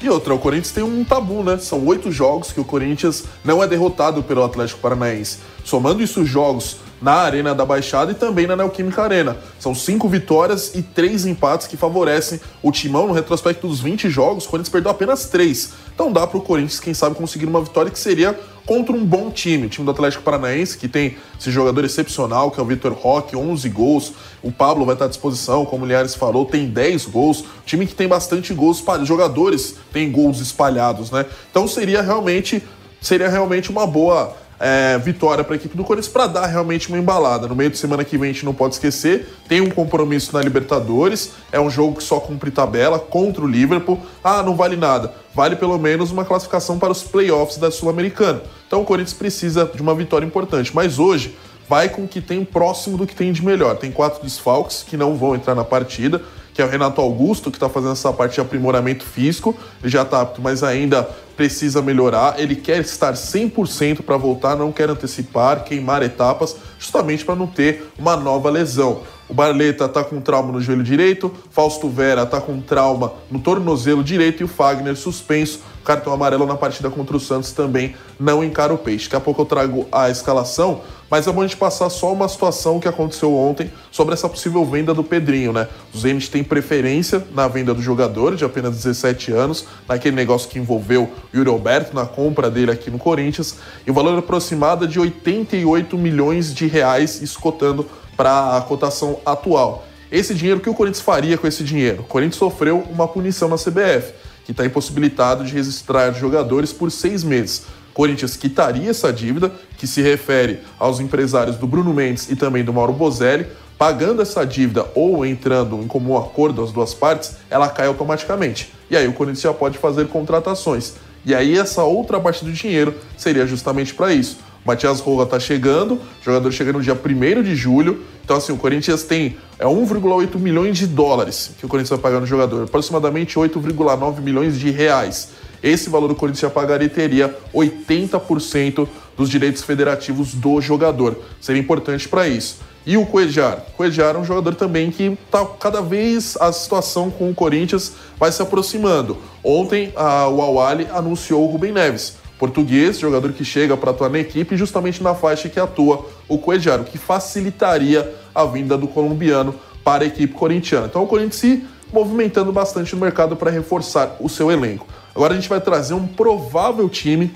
E 0.00 0.08
outra, 0.08 0.34
o 0.34 0.38
Corinthians 0.38 0.72
tem 0.72 0.84
um 0.84 1.02
tabu, 1.02 1.42
né? 1.42 1.58
São 1.58 1.84
oito 1.86 2.12
jogos 2.12 2.52
que 2.52 2.60
o 2.60 2.64
Corinthians 2.64 3.24
não 3.44 3.62
é 3.62 3.66
derrotado 3.66 4.22
pelo 4.22 4.44
Atlético 4.44 4.78
Paranaense. 4.80 5.38
Somando 5.64 6.02
isso 6.02 6.24
jogos 6.24 6.76
na 7.00 7.12
Arena 7.12 7.54
da 7.54 7.64
Baixada 7.64 8.12
e 8.12 8.14
também 8.14 8.46
na 8.46 8.56
Neoquímica 8.56 9.02
Arena. 9.02 9.36
São 9.58 9.74
cinco 9.74 10.08
vitórias 10.08 10.74
e 10.74 10.82
três 10.82 11.26
empates 11.26 11.66
que 11.66 11.76
favorecem 11.76 12.40
o 12.62 12.70
timão 12.70 13.06
no 13.06 13.12
retrospecto 13.12 13.66
dos 13.66 13.80
20 13.80 14.08
jogos. 14.08 14.44
O 14.44 14.48
Corinthians 14.48 14.70
perdeu 14.70 14.90
apenas 14.90 15.26
três. 15.26 15.72
Então 15.94 16.12
dá 16.12 16.26
para 16.26 16.38
o 16.38 16.42
Corinthians, 16.42 16.78
quem 16.78 16.94
sabe, 16.94 17.16
conseguir 17.16 17.46
uma 17.46 17.60
vitória 17.60 17.90
que 17.90 17.98
seria 17.98 18.38
contra 18.66 18.94
um 18.94 19.06
bom 19.06 19.30
time. 19.30 19.66
O 19.66 19.68
time 19.70 19.84
do 19.84 19.92
Atlético 19.92 20.24
Paranaense, 20.24 20.76
que 20.76 20.88
tem 20.88 21.16
esse 21.38 21.50
jogador 21.50 21.84
excepcional, 21.84 22.50
que 22.50 22.58
é 22.60 22.62
o 22.62 22.66
Vitor 22.66 22.92
Roque, 22.92 23.36
11 23.36 23.68
gols. 23.70 24.12
O 24.42 24.50
Pablo 24.50 24.84
vai 24.84 24.94
estar 24.94 25.06
à 25.06 25.08
disposição, 25.08 25.64
como 25.64 25.84
o 25.84 25.88
Liares 25.88 26.14
falou, 26.14 26.44
tem 26.44 26.68
10 26.68 27.06
gols. 27.06 27.44
time 27.64 27.86
que 27.86 27.94
tem 27.94 28.08
bastante 28.08 28.52
gols, 28.52 28.82
jogadores 29.04 29.76
têm 29.92 30.10
gols 30.10 30.40
espalhados, 30.40 31.10
né? 31.10 31.24
Então 31.50 31.68
seria 31.68 32.02
realmente, 32.02 32.62
seria 33.00 33.28
realmente 33.28 33.70
uma 33.70 33.86
boa 33.86 34.36
é, 34.58 34.98
vitória 34.98 35.44
para 35.44 35.54
a 35.54 35.56
equipe 35.56 35.76
do 35.76 35.84
Corinthians 35.84 36.12
para 36.12 36.26
dar 36.26 36.46
realmente 36.46 36.88
uma 36.88 36.98
embalada. 36.98 37.46
No 37.46 37.54
meio 37.54 37.70
de 37.70 37.78
semana 37.78 38.04
que 38.04 38.16
vem 38.16 38.30
a 38.30 38.32
gente 38.32 38.44
não 38.44 38.54
pode 38.54 38.74
esquecer, 38.74 39.28
tem 39.48 39.60
um 39.60 39.70
compromisso 39.70 40.32
na 40.32 40.40
Libertadores, 40.40 41.32
é 41.52 41.60
um 41.60 41.70
jogo 41.70 41.96
que 41.96 42.02
só 42.02 42.20
cumpre 42.20 42.50
tabela 42.50 42.98
contra 42.98 43.42
o 43.42 43.46
Liverpool. 43.46 44.00
Ah, 44.22 44.42
não 44.42 44.56
vale 44.56 44.76
nada. 44.76 45.12
Vale 45.34 45.56
pelo 45.56 45.78
menos 45.78 46.10
uma 46.10 46.24
classificação 46.24 46.78
para 46.78 46.90
os 46.90 47.02
playoffs 47.02 47.58
da 47.58 47.70
Sul-Americana. 47.70 48.42
Então 48.66 48.80
o 48.80 48.84
Corinthians 48.84 49.14
precisa 49.14 49.70
de 49.72 49.82
uma 49.82 49.94
vitória 49.94 50.24
importante. 50.24 50.74
Mas 50.74 50.98
hoje 50.98 51.36
vai 51.68 51.88
com 51.88 52.04
o 52.04 52.08
que 52.08 52.20
tem 52.20 52.44
próximo 52.44 52.96
do 52.96 53.06
que 53.06 53.14
tem 53.14 53.32
de 53.32 53.44
melhor. 53.44 53.76
Tem 53.76 53.90
quatro 53.90 54.22
desfalques 54.22 54.82
que 54.82 54.96
não 54.96 55.16
vão 55.16 55.34
entrar 55.34 55.54
na 55.54 55.64
partida 55.64 56.22
que 56.56 56.62
é 56.62 56.64
o 56.64 56.68
Renato 56.70 57.02
Augusto, 57.02 57.50
que 57.50 57.58
está 57.58 57.68
fazendo 57.68 57.92
essa 57.92 58.10
parte 58.14 58.36
de 58.36 58.40
aprimoramento 58.40 59.04
físico. 59.04 59.54
Ele 59.82 59.92
já 59.92 60.00
está 60.00 60.22
apto, 60.22 60.40
mas 60.40 60.62
ainda 60.62 61.02
precisa 61.36 61.82
melhorar. 61.82 62.40
Ele 62.40 62.56
quer 62.56 62.80
estar 62.80 63.12
100% 63.12 64.00
para 64.00 64.16
voltar, 64.16 64.56
não 64.56 64.72
quer 64.72 64.88
antecipar, 64.88 65.64
queimar 65.64 66.02
etapas, 66.02 66.56
justamente 66.86 67.24
para 67.24 67.34
não 67.34 67.48
ter 67.48 67.90
uma 67.98 68.16
nova 68.16 68.48
lesão. 68.48 69.02
O 69.28 69.34
Barleta 69.34 69.86
está 69.86 70.04
com 70.04 70.20
trauma 70.20 70.52
no 70.52 70.60
joelho 70.60 70.84
direito, 70.84 71.32
Fausto 71.50 71.88
Vera 71.88 72.22
está 72.22 72.40
com 72.40 72.60
trauma 72.60 73.12
no 73.28 73.40
tornozelo 73.40 74.04
direito 74.04 74.40
e 74.40 74.44
o 74.44 74.48
Fagner 74.48 74.94
suspenso, 74.94 75.60
cartão 75.84 76.12
amarelo 76.12 76.46
na 76.46 76.56
partida 76.56 76.90
contra 76.90 77.16
o 77.16 77.20
Santos 77.20 77.52
também 77.52 77.94
não 78.18 78.42
encara 78.42 78.72
o 78.72 78.78
peixe. 78.78 79.04
Daqui 79.04 79.16
a 79.16 79.20
pouco 79.20 79.42
eu 79.42 79.46
trago 79.46 79.86
a 79.90 80.10
escalação, 80.10 80.80
mas 81.08 81.26
é 81.26 81.32
bom 81.32 81.42
a 81.42 81.46
gente 81.46 81.56
passar 81.56 81.88
só 81.90 82.12
uma 82.12 82.28
situação 82.28 82.80
que 82.80 82.88
aconteceu 82.88 83.34
ontem 83.34 83.70
sobre 83.90 84.14
essa 84.14 84.28
possível 84.28 84.64
venda 84.64 84.92
do 84.92 85.04
Pedrinho, 85.04 85.52
né? 85.52 85.68
O 85.94 85.98
Zenit 85.98 86.30
tem 86.30 86.42
preferência 86.42 87.24
na 87.32 87.46
venda 87.46 87.72
do 87.72 87.80
jogador 87.80 88.34
de 88.34 88.44
apenas 88.44 88.74
17 88.76 89.32
anos, 89.32 89.66
naquele 89.88 90.16
negócio 90.16 90.48
que 90.48 90.58
envolveu 90.58 91.04
o 91.32 91.36
Yuri 91.36 91.50
Alberto 91.50 91.94
na 91.94 92.04
compra 92.04 92.50
dele 92.50 92.72
aqui 92.72 92.90
no 92.90 92.98
Corinthians, 92.98 93.58
e 93.86 93.90
o 93.90 93.94
valor 93.94 94.18
aproximado 94.18 94.84
é 94.84 94.88
de 94.88 94.98
88 94.98 95.96
milhões 95.96 96.52
de 96.52 96.66
reais 96.66 96.75
escotando 97.22 97.86
para 98.16 98.56
a 98.56 98.60
cotação 98.62 99.20
atual. 99.24 99.86
Esse 100.10 100.34
dinheiro, 100.34 100.60
o 100.60 100.62
que 100.62 100.70
o 100.70 100.74
Corinthians 100.74 101.02
faria 101.04 101.36
com 101.36 101.46
esse 101.46 101.64
dinheiro? 101.64 102.02
O 102.02 102.04
Corinthians 102.04 102.36
sofreu 102.36 102.78
uma 102.90 103.08
punição 103.08 103.48
na 103.48 103.56
CBF, 103.56 104.14
que 104.44 104.52
está 104.52 104.64
impossibilitado 104.64 105.44
de 105.44 105.52
registrar 105.52 106.12
jogadores 106.12 106.72
por 106.72 106.90
seis 106.90 107.24
meses. 107.24 107.64
Corinthians 107.92 108.36
quitaria 108.36 108.90
essa 108.90 109.12
dívida, 109.12 109.50
que 109.76 109.86
se 109.86 110.02
refere 110.02 110.60
aos 110.78 111.00
empresários 111.00 111.56
do 111.56 111.66
Bruno 111.66 111.92
Mendes 111.92 112.30
e 112.30 112.36
também 112.36 112.62
do 112.62 112.72
Mauro 112.72 112.92
Bozelli, 112.92 113.46
pagando 113.78 114.22
essa 114.22 114.44
dívida 114.46 114.86
ou 114.94 115.24
entrando 115.26 115.82
em 115.82 115.86
comum 115.86 116.16
acordo 116.16 116.62
as 116.62 116.72
duas 116.72 116.94
partes, 116.94 117.36
ela 117.50 117.68
cai 117.68 117.86
automaticamente. 117.86 118.72
E 118.90 118.96
aí 118.96 119.08
o 119.08 119.12
Corinthians 119.12 119.42
já 119.42 119.52
pode 119.52 119.78
fazer 119.78 120.08
contratações. 120.08 120.94
E 121.24 121.34
aí 121.34 121.58
essa 121.58 121.82
outra 121.82 122.20
parte 122.20 122.44
do 122.44 122.52
dinheiro 122.52 122.94
seria 123.16 123.46
justamente 123.46 123.92
para 123.92 124.12
isso. 124.12 124.38
Matias 124.66 124.98
Rola 124.98 125.22
está 125.22 125.38
chegando, 125.38 126.00
jogador 126.20 126.50
chega 126.50 126.72
no 126.72 126.82
dia 126.82 126.94
1 126.94 127.42
de 127.42 127.54
julho. 127.54 128.02
Então, 128.24 128.36
assim, 128.36 128.52
o 128.52 128.56
Corinthians 128.56 129.04
tem 129.04 129.36
é 129.58 129.64
1,8 129.64 130.36
milhões 130.38 130.76
de 130.76 130.88
dólares 130.88 131.52
que 131.56 131.64
o 131.64 131.68
Corinthians 131.68 131.90
vai 131.90 131.98
pagar 132.00 132.20
no 132.20 132.26
jogador, 132.26 132.64
aproximadamente 132.64 133.36
8,9 133.36 134.20
milhões 134.20 134.58
de 134.58 134.70
reais. 134.70 135.28
Esse 135.62 135.88
valor 135.88 136.10
o 136.10 136.14
Corinthians 136.16 136.40
já 136.40 136.50
pagaria 136.50 136.86
e 136.86 136.90
teria 136.90 137.34
80% 137.54 138.88
dos 139.16 139.30
direitos 139.30 139.62
federativos 139.62 140.34
do 140.34 140.60
jogador. 140.60 141.16
Seria 141.40 141.62
importante 141.62 142.08
para 142.08 142.26
isso. 142.26 142.58
E 142.84 142.96
o 142.96 143.06
Coejar? 143.06 143.64
Coejar 143.76 144.14
é 144.16 144.18
um 144.18 144.24
jogador 144.24 144.54
também 144.54 144.90
que 144.90 145.16
tá 145.30 145.44
cada 145.58 145.80
vez 145.80 146.36
a 146.40 146.52
situação 146.52 147.10
com 147.10 147.30
o 147.30 147.34
Corinthians 147.34 147.92
vai 148.18 148.30
se 148.30 148.42
aproximando. 148.42 149.16
Ontem 149.42 149.92
a, 149.96 150.28
o 150.28 150.42
Awali 150.42 150.86
anunciou 150.92 151.44
o 151.44 151.50
Rubem 151.50 151.72
Neves 151.72 152.25
português, 152.38 152.98
jogador 152.98 153.32
que 153.32 153.44
chega 153.44 153.76
para 153.76 153.90
atuar 153.90 154.10
na 154.10 154.18
equipe, 154.18 154.56
justamente 154.56 155.02
na 155.02 155.14
faixa 155.14 155.48
que 155.48 155.58
atua 155.58 156.06
o 156.28 156.38
Cuejaro, 156.38 156.84
que 156.84 156.98
facilitaria 156.98 158.14
a 158.34 158.44
vinda 158.44 158.76
do 158.76 158.86
colombiano 158.86 159.54
para 159.82 160.04
a 160.04 160.06
equipe 160.06 160.34
corintiana. 160.34 160.86
Então 160.86 161.02
o 161.02 161.06
Corinthians 161.06 161.36
se 161.36 161.64
movimentando 161.92 162.52
bastante 162.52 162.94
no 162.94 163.00
mercado 163.00 163.36
para 163.36 163.50
reforçar 163.50 164.16
o 164.20 164.28
seu 164.28 164.50
elenco. 164.50 164.86
Agora 165.14 165.32
a 165.32 165.36
gente 165.36 165.48
vai 165.48 165.60
trazer 165.60 165.94
um 165.94 166.06
provável 166.06 166.88
time 166.88 167.32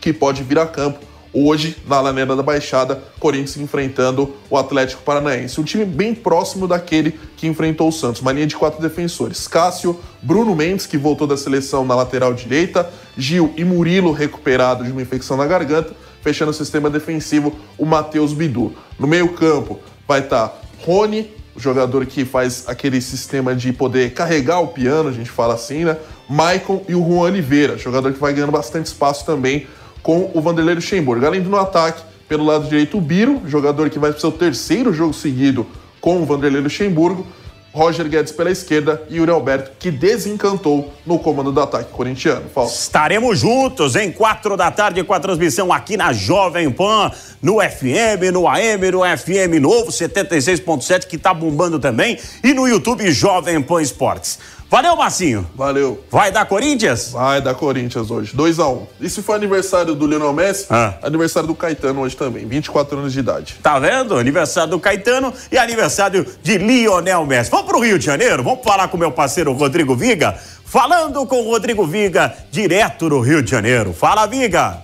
que 0.00 0.12
pode 0.12 0.42
vir 0.42 0.58
a 0.58 0.66
campo 0.66 1.11
hoje 1.32 1.76
na 1.86 2.00
Laneira 2.00 2.36
da 2.36 2.42
Baixada, 2.42 3.02
Corinthians 3.18 3.56
enfrentando 3.56 4.34
o 4.50 4.56
Atlético 4.56 5.02
Paranaense. 5.02 5.60
Um 5.60 5.64
time 5.64 5.84
bem 5.84 6.14
próximo 6.14 6.68
daquele 6.68 7.18
que 7.36 7.46
enfrentou 7.46 7.88
o 7.88 7.92
Santos, 7.92 8.20
uma 8.20 8.32
linha 8.32 8.46
de 8.46 8.56
quatro 8.56 8.80
defensores. 8.80 9.48
Cássio, 9.48 9.98
Bruno 10.20 10.54
Mendes, 10.54 10.86
que 10.86 10.98
voltou 10.98 11.26
da 11.26 11.36
seleção 11.36 11.84
na 11.84 11.94
lateral 11.94 12.34
direita, 12.34 12.88
Gil 13.16 13.52
e 13.56 13.64
Murilo 13.64 14.12
recuperado 14.12 14.84
de 14.84 14.92
uma 14.92 15.02
infecção 15.02 15.36
na 15.36 15.46
garganta, 15.46 15.94
fechando 16.20 16.50
o 16.50 16.54
sistema 16.54 16.90
defensivo, 16.90 17.56
o 17.78 17.86
Matheus 17.86 18.32
Bidu. 18.32 18.72
No 18.98 19.06
meio-campo 19.06 19.80
vai 20.06 20.20
estar 20.20 20.48
tá 20.48 20.58
Rony, 20.84 21.30
o 21.54 21.60
jogador 21.60 22.06
que 22.06 22.24
faz 22.24 22.64
aquele 22.66 23.00
sistema 23.00 23.54
de 23.54 23.72
poder 23.72 24.12
carregar 24.14 24.60
o 24.60 24.68
piano, 24.68 25.08
a 25.08 25.12
gente 25.12 25.30
fala 25.30 25.54
assim, 25.54 25.84
né? 25.84 25.96
Maicon 26.28 26.82
e 26.88 26.94
o 26.94 27.04
Juan 27.04 27.24
Oliveira, 27.24 27.76
jogador 27.76 28.12
que 28.12 28.18
vai 28.18 28.32
ganhando 28.32 28.52
bastante 28.52 28.86
espaço 28.86 29.26
também 29.26 29.66
com 30.02 30.30
o 30.34 30.40
Vanderlei 30.40 30.74
Luxemburgo. 30.74 31.24
Além 31.24 31.40
do 31.40 31.50
no 31.50 31.58
ataque, 31.58 32.02
pelo 32.28 32.44
lado 32.44 32.68
direito, 32.68 32.98
o 32.98 33.00
Biro, 33.00 33.42
jogador 33.46 33.90
que 33.90 33.98
vai 33.98 34.10
para 34.10 34.18
o 34.18 34.20
seu 34.20 34.32
terceiro 34.32 34.92
jogo 34.92 35.12
seguido 35.12 35.66
com 36.00 36.22
o 36.22 36.26
Vanderlei 36.26 36.62
Luxemburgo. 36.62 37.26
Roger 37.72 38.06
Guedes 38.06 38.32
pela 38.32 38.50
esquerda 38.50 39.02
e 39.08 39.16
Yuri 39.16 39.30
Alberto, 39.30 39.70
que 39.78 39.90
desencantou 39.90 40.92
no 41.06 41.18
comando 41.18 41.50
do 41.50 41.60
ataque 41.60 41.90
corintiano. 41.90 42.44
Fausto. 42.52 42.78
Estaremos 42.78 43.38
juntos 43.38 43.96
em 43.96 44.12
quatro 44.12 44.58
da 44.58 44.70
tarde 44.70 45.02
com 45.02 45.14
a 45.14 45.20
transmissão 45.20 45.72
aqui 45.72 45.96
na 45.96 46.12
Jovem 46.12 46.70
Pan, 46.70 47.10
no 47.40 47.60
FM, 47.60 48.30
no 48.30 48.46
AM, 48.46 48.90
no 48.90 49.00
FM 49.00 49.58
Novo 49.58 49.90
76.7, 49.90 51.06
que 51.06 51.16
está 51.16 51.32
bombando 51.32 51.78
também, 51.78 52.18
e 52.44 52.52
no 52.52 52.68
YouTube 52.68 53.10
Jovem 53.10 53.62
Pan 53.62 53.80
Esportes. 53.80 54.38
Valeu, 54.72 54.96
Marcinho. 54.96 55.46
Valeu. 55.54 56.02
Vai 56.10 56.32
dar 56.32 56.46
Corinthians? 56.46 57.10
Vai 57.10 57.42
dar 57.42 57.54
Corinthians 57.54 58.10
hoje. 58.10 58.34
2x1. 58.34 58.74
Um. 58.74 58.86
E 59.02 59.10
se 59.10 59.20
for 59.20 59.34
aniversário 59.34 59.94
do 59.94 60.06
Lionel 60.06 60.32
Messi, 60.32 60.64
ah. 60.70 60.94
aniversário 61.02 61.46
do 61.46 61.54
Caetano 61.54 62.00
hoje 62.00 62.16
também. 62.16 62.46
24 62.46 62.98
anos 62.98 63.12
de 63.12 63.20
idade. 63.20 63.56
Tá 63.62 63.78
vendo? 63.78 64.16
Aniversário 64.16 64.70
do 64.70 64.80
Caetano 64.80 65.30
e 65.50 65.58
aniversário 65.58 66.26
de 66.42 66.56
Lionel 66.56 67.26
Messi. 67.26 67.50
Vamos 67.50 67.66
pro 67.66 67.80
Rio 67.80 67.98
de 67.98 68.06
Janeiro? 68.06 68.42
Vamos 68.42 68.64
falar 68.64 68.88
com 68.88 68.96
meu 68.96 69.12
parceiro 69.12 69.52
Rodrigo 69.52 69.94
Viga? 69.94 70.40
Falando 70.64 71.26
com 71.26 71.42
o 71.42 71.50
Rodrigo 71.50 71.86
Viga, 71.86 72.34
direto 72.50 73.10
do 73.10 73.20
Rio 73.20 73.42
de 73.42 73.50
Janeiro. 73.50 73.92
Fala, 73.92 74.24
Viga. 74.24 74.78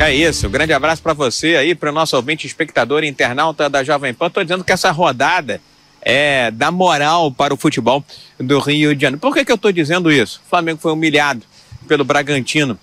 É 0.00 0.12
isso, 0.12 0.48
um 0.48 0.50
grande 0.50 0.72
abraço 0.72 1.00
para 1.00 1.12
você 1.12 1.54
aí, 1.54 1.76
para 1.76 1.90
o 1.90 1.92
nosso 1.92 2.16
ouvinte 2.16 2.44
espectador 2.44 3.04
internauta 3.04 3.70
da 3.70 3.84
Jovem 3.84 4.12
Pan. 4.12 4.30
Tô 4.30 4.42
dizendo 4.42 4.64
que 4.64 4.72
essa 4.72 4.90
rodada 4.90 5.60
é, 6.02 6.50
dar 6.50 6.70
moral 6.70 7.30
para 7.30 7.52
o 7.52 7.56
futebol 7.56 8.04
do 8.38 8.58
Rio 8.58 8.94
de 8.94 9.02
Janeiro. 9.02 9.20
Por 9.20 9.34
que, 9.34 9.44
que 9.44 9.52
eu 9.52 9.56
estou 9.56 9.72
dizendo 9.72 10.10
isso? 10.10 10.40
O 10.46 10.48
Flamengo 10.48 10.80
foi 10.80 10.92
humilhado 10.92 11.42
pelo 11.86 12.04
Bragantino 12.04 12.78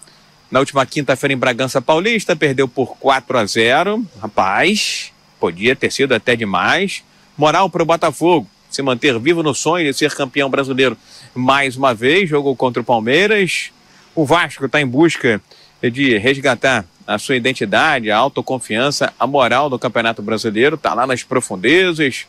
na 0.50 0.60
última 0.60 0.86
quinta-feira 0.86 1.34
em 1.34 1.38
Bragança 1.38 1.82
Paulista, 1.82 2.36
perdeu 2.36 2.68
por 2.68 2.98
4 2.98 3.38
a 3.38 3.46
0. 3.46 4.06
Rapaz, 4.22 5.12
podia 5.40 5.76
ter 5.76 5.92
sido 5.92 6.14
até 6.14 6.36
demais. 6.36 7.04
Moral 7.38 7.70
para 7.70 7.84
o 7.84 7.86
Botafogo 7.86 8.48
se 8.70 8.82
manter 8.82 9.18
vivo 9.20 9.44
no 9.44 9.54
sonho 9.54 9.92
de 9.92 9.98
ser 9.98 10.14
campeão 10.16 10.50
brasileiro 10.50 10.98
mais 11.36 11.76
uma 11.76 11.94
vez. 11.94 12.30
Jogou 12.30 12.56
contra 12.56 12.82
o 12.82 12.86
Palmeiras. 12.86 13.72
O 14.16 14.26
Vasco 14.26 14.66
está 14.66 14.80
em 14.80 14.88
busca 14.88 15.42
de 15.82 16.18
resgatar 16.18 16.86
a 17.06 17.18
sua 17.18 17.36
identidade, 17.36 18.10
a 18.10 18.18
autoconfiança, 18.18 19.14
a 19.20 19.28
moral 19.28 19.70
do 19.70 19.78
Campeonato 19.78 20.22
Brasileiro. 20.22 20.76
Está 20.76 20.94
lá 20.94 21.06
nas 21.06 21.24
profundezas 21.24 22.26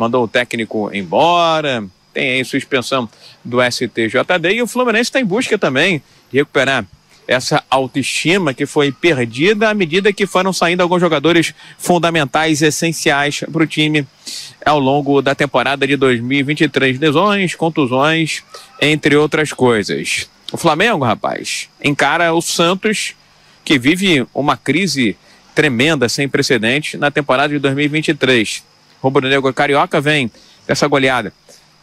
mandou 0.00 0.24
o 0.24 0.28
técnico 0.28 0.90
embora, 0.94 1.84
tem 2.14 2.30
aí 2.30 2.44
suspensão 2.44 3.06
do 3.44 3.58
STJD 3.62 4.54
e 4.54 4.62
o 4.62 4.66
Fluminense 4.66 5.10
está 5.10 5.20
em 5.20 5.24
busca 5.26 5.58
também 5.58 6.02
de 6.32 6.38
recuperar 6.38 6.86
essa 7.28 7.62
autoestima 7.70 8.54
que 8.54 8.64
foi 8.66 8.90
perdida 8.90 9.68
à 9.68 9.74
medida 9.74 10.12
que 10.12 10.26
foram 10.26 10.52
saindo 10.52 10.80
alguns 10.80 11.00
jogadores 11.00 11.54
fundamentais, 11.78 12.62
essenciais 12.62 13.44
para 13.52 13.62
o 13.62 13.66
time 13.66 14.04
ao 14.64 14.80
longo 14.80 15.22
da 15.22 15.34
temporada 15.34 15.86
de 15.86 15.96
2023. 15.96 16.98
Lesões, 16.98 17.54
contusões, 17.54 18.42
entre 18.80 19.14
outras 19.14 19.52
coisas. 19.52 20.28
O 20.50 20.56
Flamengo, 20.56 21.04
rapaz, 21.04 21.68
encara 21.84 22.32
o 22.32 22.40
Santos, 22.40 23.14
que 23.64 23.78
vive 23.78 24.26
uma 24.34 24.56
crise 24.56 25.16
tremenda, 25.54 26.08
sem 26.08 26.28
precedentes, 26.28 26.98
na 26.98 27.12
temporada 27.12 27.52
de 27.52 27.60
2023 27.60 28.64
rubro-negro 29.02 29.52
carioca 29.52 30.00
vem 30.00 30.30
dessa 30.66 30.86
goleada 30.86 31.32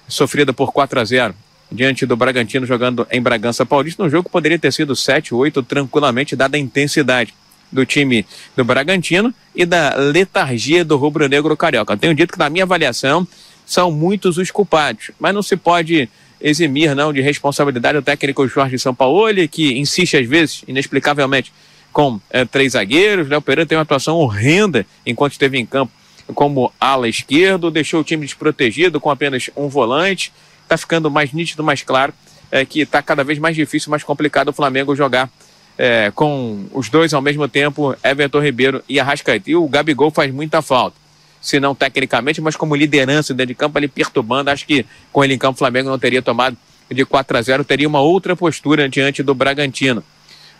sofrida 0.07 0.53
por 0.53 0.71
4 0.71 1.00
a 1.00 1.05
0 1.05 1.36
diante 1.71 2.05
do 2.05 2.15
Bragantino 2.15 2.65
jogando 2.65 3.05
em 3.12 3.21
Bragança 3.21 3.65
Paulista, 3.65 4.03
um 4.03 4.09
jogo 4.09 4.25
que 4.25 4.31
poderia 4.31 4.57
ter 4.57 4.71
sido 4.71 4.95
7, 4.95 5.33
8 5.33 5.62
tranquilamente, 5.63 6.36
dada 6.36 6.55
a 6.55 6.59
intensidade 6.59 7.33
do 7.69 7.86
time 7.86 8.25
do 8.55 8.63
Bragantino 8.63 9.33
e 9.53 9.65
da 9.65 9.93
letargia 9.95 10.86
do 10.86 10.95
rubro-negro 10.95 11.55
carioca. 11.57 11.97
Tenho 11.97 12.15
dito 12.15 12.31
que 12.31 12.39
na 12.39 12.50
minha 12.50 12.63
avaliação 12.63 13.27
são 13.65 13.91
muitos 13.91 14.38
os 14.38 14.50
culpados, 14.50 15.12
mas 15.19 15.33
não 15.33 15.43
se 15.43 15.57
pode 15.57 16.09
eximir 16.39 16.95
não 16.95 17.12
de 17.12 17.19
responsabilidade 17.19 17.97
o 17.97 18.01
técnico 18.01 18.47
Jorge 18.47 18.79
Sampaoli, 18.79 19.47
que 19.47 19.77
insiste 19.77 20.15
às 20.15 20.25
vezes, 20.25 20.63
inexplicavelmente, 20.67 21.51
com 21.91 22.21
é, 22.29 22.45
três 22.45 22.74
zagueiros. 22.74 23.27
Léo 23.27 23.41
Pereira 23.41 23.67
tem 23.67 23.77
uma 23.77 23.81
atuação 23.81 24.15
horrenda 24.15 24.86
enquanto 25.05 25.33
esteve 25.33 25.57
em 25.57 25.65
campo 25.65 25.91
como 26.34 26.72
ala 26.79 27.07
esquerdo, 27.07 27.72
deixou 27.72 28.01
o 28.01 28.03
time 28.03 28.25
desprotegido 28.25 29.00
com 29.00 29.10
apenas 29.10 29.50
um 29.55 29.67
volante. 29.67 30.31
Está 30.63 30.77
ficando 30.77 31.10
mais 31.10 31.31
nítido, 31.31 31.63
mais 31.63 31.81
claro, 31.81 32.13
é, 32.51 32.65
que 32.65 32.81
está 32.81 33.01
cada 33.01 33.24
vez 33.24 33.39
mais 33.39 33.55
difícil, 33.55 33.89
mais 33.89 34.03
complicado 34.03 34.50
o 34.50 34.53
Flamengo 34.53 34.96
jogar 34.96 35.29
é, 35.77 36.12
com 36.13 36.65
os 36.74 36.89
dois 36.89 37.13
ao 37.13 37.22
mesmo 37.22 37.48
tempo, 37.48 37.96
Everton 38.03 38.41
Ribeiro 38.41 38.84
e 38.89 39.00
Arrascaeta. 39.00 39.50
E 39.50 39.55
o 39.55 39.67
Gabigol 39.67 40.12
faz 40.12 40.34
muita 40.34 40.62
falta. 40.62 40.96
se 41.39 41.60
não 41.60 41.75
tecnicamente, 41.75 42.41
mas 42.41 42.55
como 42.55 42.75
liderança 42.75 43.34
dentro 43.34 43.53
de 43.53 43.55
campo, 43.55 43.77
ele 43.77 43.88
perturbando. 43.88 44.50
Acho 44.50 44.65
que 44.65 44.86
com 45.13 45.24
ele 45.24 45.36
em 45.36 45.38
campo, 45.38 45.55
o 45.55 45.60
Flamengo 45.60 45.89
não 45.89 46.00
teria 46.00 46.22
tomado 46.22 46.57
de 46.89 47.05
4 47.05 47.38
a 47.38 47.41
0 47.41 47.63
teria 47.63 47.88
uma 47.88 48.00
outra 48.00 48.36
postura 48.36 48.88
diante 48.88 49.22
do 49.22 49.36
Bragantino. 49.36 50.03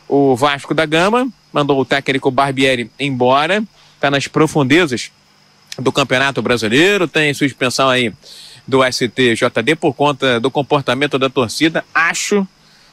O 0.08 0.36
Vasco 0.36 0.74
da 0.74 0.86
Gama 0.86 1.28
mandou 1.52 1.80
o 1.80 1.86
técnico 1.86 2.32
Barbieri 2.32 2.90
embora, 3.00 3.64
está 3.96 4.10
nas 4.12 4.28
profundezas 4.28 5.12
do 5.80 5.92
Campeonato 5.92 6.42
Brasileiro, 6.42 7.08
tem 7.08 7.34
suspensão 7.34 7.90
aí 7.90 8.12
do 8.68 8.84
STJD 8.84 9.76
por 9.80 9.94
conta 9.94 10.40
do 10.40 10.52
comportamento 10.52 11.18
da 11.18 11.30
torcida. 11.30 11.86
Acho 11.94 12.46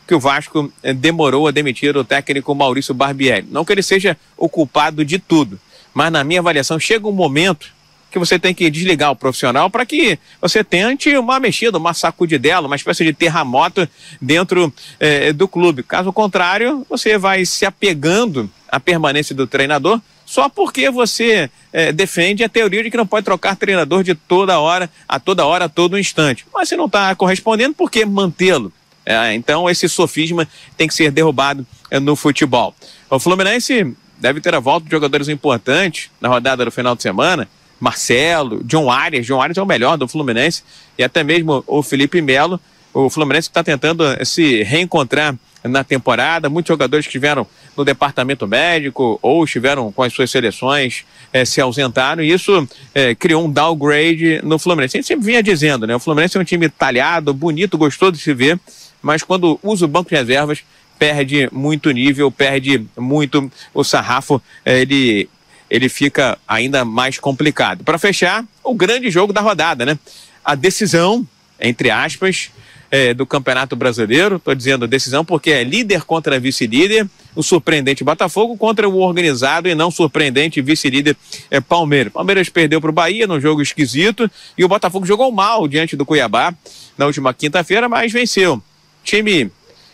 que 0.07 0.15
o 0.15 0.21
Vasco 0.21 0.73
eh, 0.83 0.93
demorou 0.93 1.49
a 1.49 1.51
demitir 1.51 1.97
o 1.97 2.05
técnico 2.05 2.55
Maurício 2.55 2.95
Barbieri. 2.95 3.47
Não 3.51 3.65
que 3.65 3.73
ele 3.73 3.83
seja 3.83 4.17
o 4.37 4.49
culpado 4.49 5.05
de 5.05 5.19
tudo, 5.19 5.59
mas 5.93 6.13
na 6.13 6.23
minha 6.23 6.41
avaliação 6.41 6.79
chega 6.79 7.09
um 7.09 7.13
momento 7.13 7.73
que 8.11 8.19
você 8.19 8.39
tem 8.39 8.55
que 8.55 8.71
desligar 8.71 9.11
o 9.11 9.17
profissional 9.17 9.69
para 9.69 9.85
que 9.85 10.17
você 10.41 10.63
tente 10.63 11.17
uma 11.17 11.41
mexida, 11.41 11.79
uma 11.79 11.93
sacudidela, 11.93 12.69
uma 12.69 12.77
espécie 12.77 13.03
de 13.03 13.13
terremoto 13.13 13.89
dentro 14.21 14.73
eh, 15.01 15.33
do 15.33 15.49
clube. 15.49 15.83
Caso 15.83 16.13
contrário, 16.13 16.87
você 16.89 17.19
vai 17.19 17.45
se 17.45 17.67
apegando 17.67 18.49
à 18.69 18.79
permanência 18.79 19.35
do 19.35 19.47
treinador 19.47 20.01
só 20.25 20.49
porque 20.49 20.91
você 20.91 21.51
eh, 21.73 21.93
defende 21.93 22.43
a 22.43 22.49
teoria 22.49 22.83
de 22.83 22.91
que 22.91 22.97
não 22.97 23.07
pode 23.07 23.25
trocar 23.25 23.57
treinador 23.57 24.03
de 24.03 24.15
toda 24.15 24.59
hora, 24.59 24.91
a 25.09 25.21
toda 25.21 25.45
hora, 25.45 25.67
a 25.67 25.69
todo 25.69 25.99
instante. 25.99 26.47
Mas 26.53 26.69
se 26.69 26.77
não 26.77 26.87
está 26.87 27.15
correspondendo, 27.15 27.75
por 27.75 27.91
que 27.91 28.05
mantê-lo? 28.05 28.73
É, 29.05 29.35
então 29.35 29.69
esse 29.69 29.89
sofisma 29.89 30.49
tem 30.77 30.89
que 30.89 30.95
ser 30.95 31.11
derrubado 31.11 31.67
é, 31.91 32.01
no 32.01 32.17
futebol. 32.17 32.75
O 33.11 33.19
Fluminense 33.19 33.95
deve 34.19 34.41
ter 34.41 34.55
a 34.55 34.61
volta 34.61 34.87
de 34.87 34.91
jogadores 34.91 35.29
importantes 35.29 36.11
na 36.21 36.29
rodada 36.29 36.65
do 36.65 36.71
final 36.71 36.97
de 36.97 37.03
semana. 37.03 37.49
Marcelo, 37.79 38.63
John 38.65 38.91
Arias. 38.91 39.27
John 39.27 39.43
Arias 39.43 39.59
é 39.59 39.63
o 39.63 39.67
melhor 39.67 39.99
do 39.99 40.09
Fluminense. 40.09 40.63
E 40.97 41.05
até 41.05 41.23
mesmo 41.23 41.63
o 41.67 41.83
Felipe 41.83 42.23
Melo. 42.23 42.59
O 42.95 43.11
Fluminense 43.11 43.49
está 43.49 43.63
tentando 43.63 44.05
se 44.25 44.63
reencontrar 44.63 45.35
na 45.65 45.83
temporada. 45.83 46.49
Muitos 46.49 46.69
jogadores 46.69 47.07
que 47.07 47.11
estiveram 47.11 47.47
no 47.77 47.85
departamento 47.85 48.47
médico 48.47 49.19
ou 49.23 49.45
estiveram 49.45 49.91
com 49.91 50.03
as 50.03 50.13
suas 50.13 50.31
seleções 50.31 51.05
eh, 51.33 51.45
se 51.45 51.61
ausentaram. 51.61 52.23
E 52.23 52.31
isso 52.31 52.69
eh, 52.95 53.15
criou 53.15 53.45
um 53.45 53.51
downgrade 53.51 54.41
no 54.43 54.59
Fluminense. 54.59 54.97
A 54.97 55.01
gente 55.01 55.09
sempre 55.09 55.27
vinha 55.27 55.43
dizendo, 55.43 55.87
né? 55.87 55.97
O 55.97 56.01
Fluminense 56.01 56.37
é 56.37 56.41
um 56.41 56.45
time 56.45 56.69
talhado, 56.69 57.33
bonito, 57.33 57.79
gostoso 57.79 58.13
de 58.13 58.19
se 58.19 58.35
ver, 58.35 58.59
mas 59.03 59.23
quando 59.23 59.59
usa 59.63 59.87
o 59.87 59.89
banco 59.89 60.11
de 60.11 60.17
reservas, 60.17 60.63
perde 60.99 61.49
muito 61.51 61.91
nível, 61.91 62.31
perde 62.31 62.87
muito 62.97 63.51
o 63.73 63.83
sarrafo. 63.83 64.41
Eh, 64.65 64.83
ele 64.83 65.29
ele 65.71 65.89
fica 65.89 66.39
ainda 66.47 66.85
mais 66.85 67.19
complicado. 67.19 67.83
Para 67.83 67.99
fechar, 67.99 68.45
o 68.63 68.75
grande 68.75 69.11
jogo 69.11 69.33
da 69.33 69.41
rodada, 69.41 69.85
né? 69.85 69.99
A 70.45 70.55
decisão, 70.55 71.27
entre 71.59 71.91
aspas, 71.91 72.51
é, 72.91 73.15
do 73.15 73.27
Campeonato 73.27 73.75
Brasileiro. 73.77 74.37
Estou 74.37 74.55
dizendo 74.55 74.87
decisão 74.87 75.25
porque 75.25 75.51
é 75.51 75.65
líder 75.65 76.05
contra 76.05 76.39
vice-líder, 76.39 77.09
o 77.35 77.43
surpreendente 77.43 78.05
Botafogo 78.05 78.57
contra 78.57 78.89
o 78.89 78.99
organizado 78.99 79.69
e 79.69 79.75
não 79.75 79.91
surpreendente 79.91 80.61
vice-líder 80.61 81.17
é, 81.51 81.61
Palmeiras. 81.61 82.13
Palmeiras 82.13 82.49
perdeu 82.49 82.81
para 82.81 82.91
o 82.91 82.93
Bahia 82.93 83.27
num 83.27 83.41
jogo 83.41 83.63
esquisito 83.63 84.31
e 84.57 84.65
o 84.65 84.69
Botafogo 84.69 85.07
jogou 85.07 85.31
mal 85.33 85.67
diante 85.67 85.97
do 85.97 86.07
Cuiabá 86.07 86.55
na 86.97 87.07
última 87.07 87.35
quinta-feira, 87.35 87.89
mas 87.89 88.13
venceu. 88.13 88.63
Time 89.03 89.51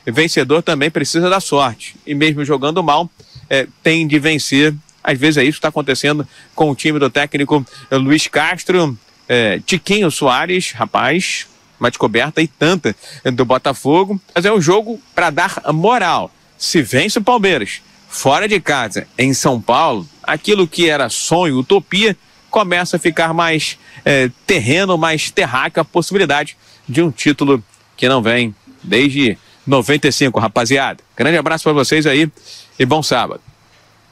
vencedor 0.07 0.63
também 0.63 0.91
precisa 0.91 1.29
da 1.29 1.41
sorte 1.41 1.95
e 2.07 2.15
mesmo 2.15 2.45
jogando 2.45 2.83
mal 2.83 3.09
é, 3.49 3.67
tem 3.83 4.07
de 4.07 4.19
vencer 4.19 4.75
às 5.03 5.19
vezes 5.19 5.39
é 5.39 5.43
isso 5.43 5.53
que 5.53 5.59
está 5.59 5.69
acontecendo 5.69 6.27
com 6.55 6.71
o 6.71 6.75
time 6.75 6.99
do 6.99 7.11
técnico 7.11 7.65
Luiz 7.91 8.27
Castro. 8.27 8.97
É, 9.29 9.61
Tiquinho 9.65 10.11
Soares, 10.11 10.73
rapaz, 10.73 11.47
uma 11.81 11.91
descoberta 11.91 12.41
e 12.41 12.47
tanta 12.47 12.95
do 13.25 13.45
Botafogo. 13.45 14.21
Mas 14.35 14.45
é 14.45 14.53
um 14.53 14.61
jogo 14.61 15.01
para 15.15 15.31
dar 15.31 15.61
moral. 15.73 16.31
Se 16.57 16.83
vence 16.83 17.19
o 17.19 17.25
Palmeiras 17.25 17.81
fora 18.09 18.47
de 18.47 18.61
casa, 18.61 19.07
em 19.17 19.33
São 19.33 19.61
Paulo, 19.61 20.07
aquilo 20.23 20.69
que 20.69 20.89
era 20.89 21.09
sonho, 21.09 21.59
utopia, 21.59 22.17
começa 22.51 22.97
a 22.97 23.01
ficar 23.01 23.33
mais 23.33 23.79
é, 24.05 24.31
terreno, 24.47 24.99
mais 24.99 25.31
terráqueo 25.31 25.81
a 25.81 25.85
possibilidade 25.85 26.57
de 26.89 27.01
um 27.01 27.11
título 27.11 27.63
que 27.97 28.09
não 28.09 28.21
vem 28.21 28.55
desde 28.83 29.39
95, 29.67 30.39
rapaziada. 30.41 31.03
Grande 31.17 31.39
abraço 31.39 31.65
para 31.65 31.73
vocês 31.73 32.07
aí 32.07 32.31
e 32.79 32.85
bom 32.85 33.03
sábado. 33.03 33.41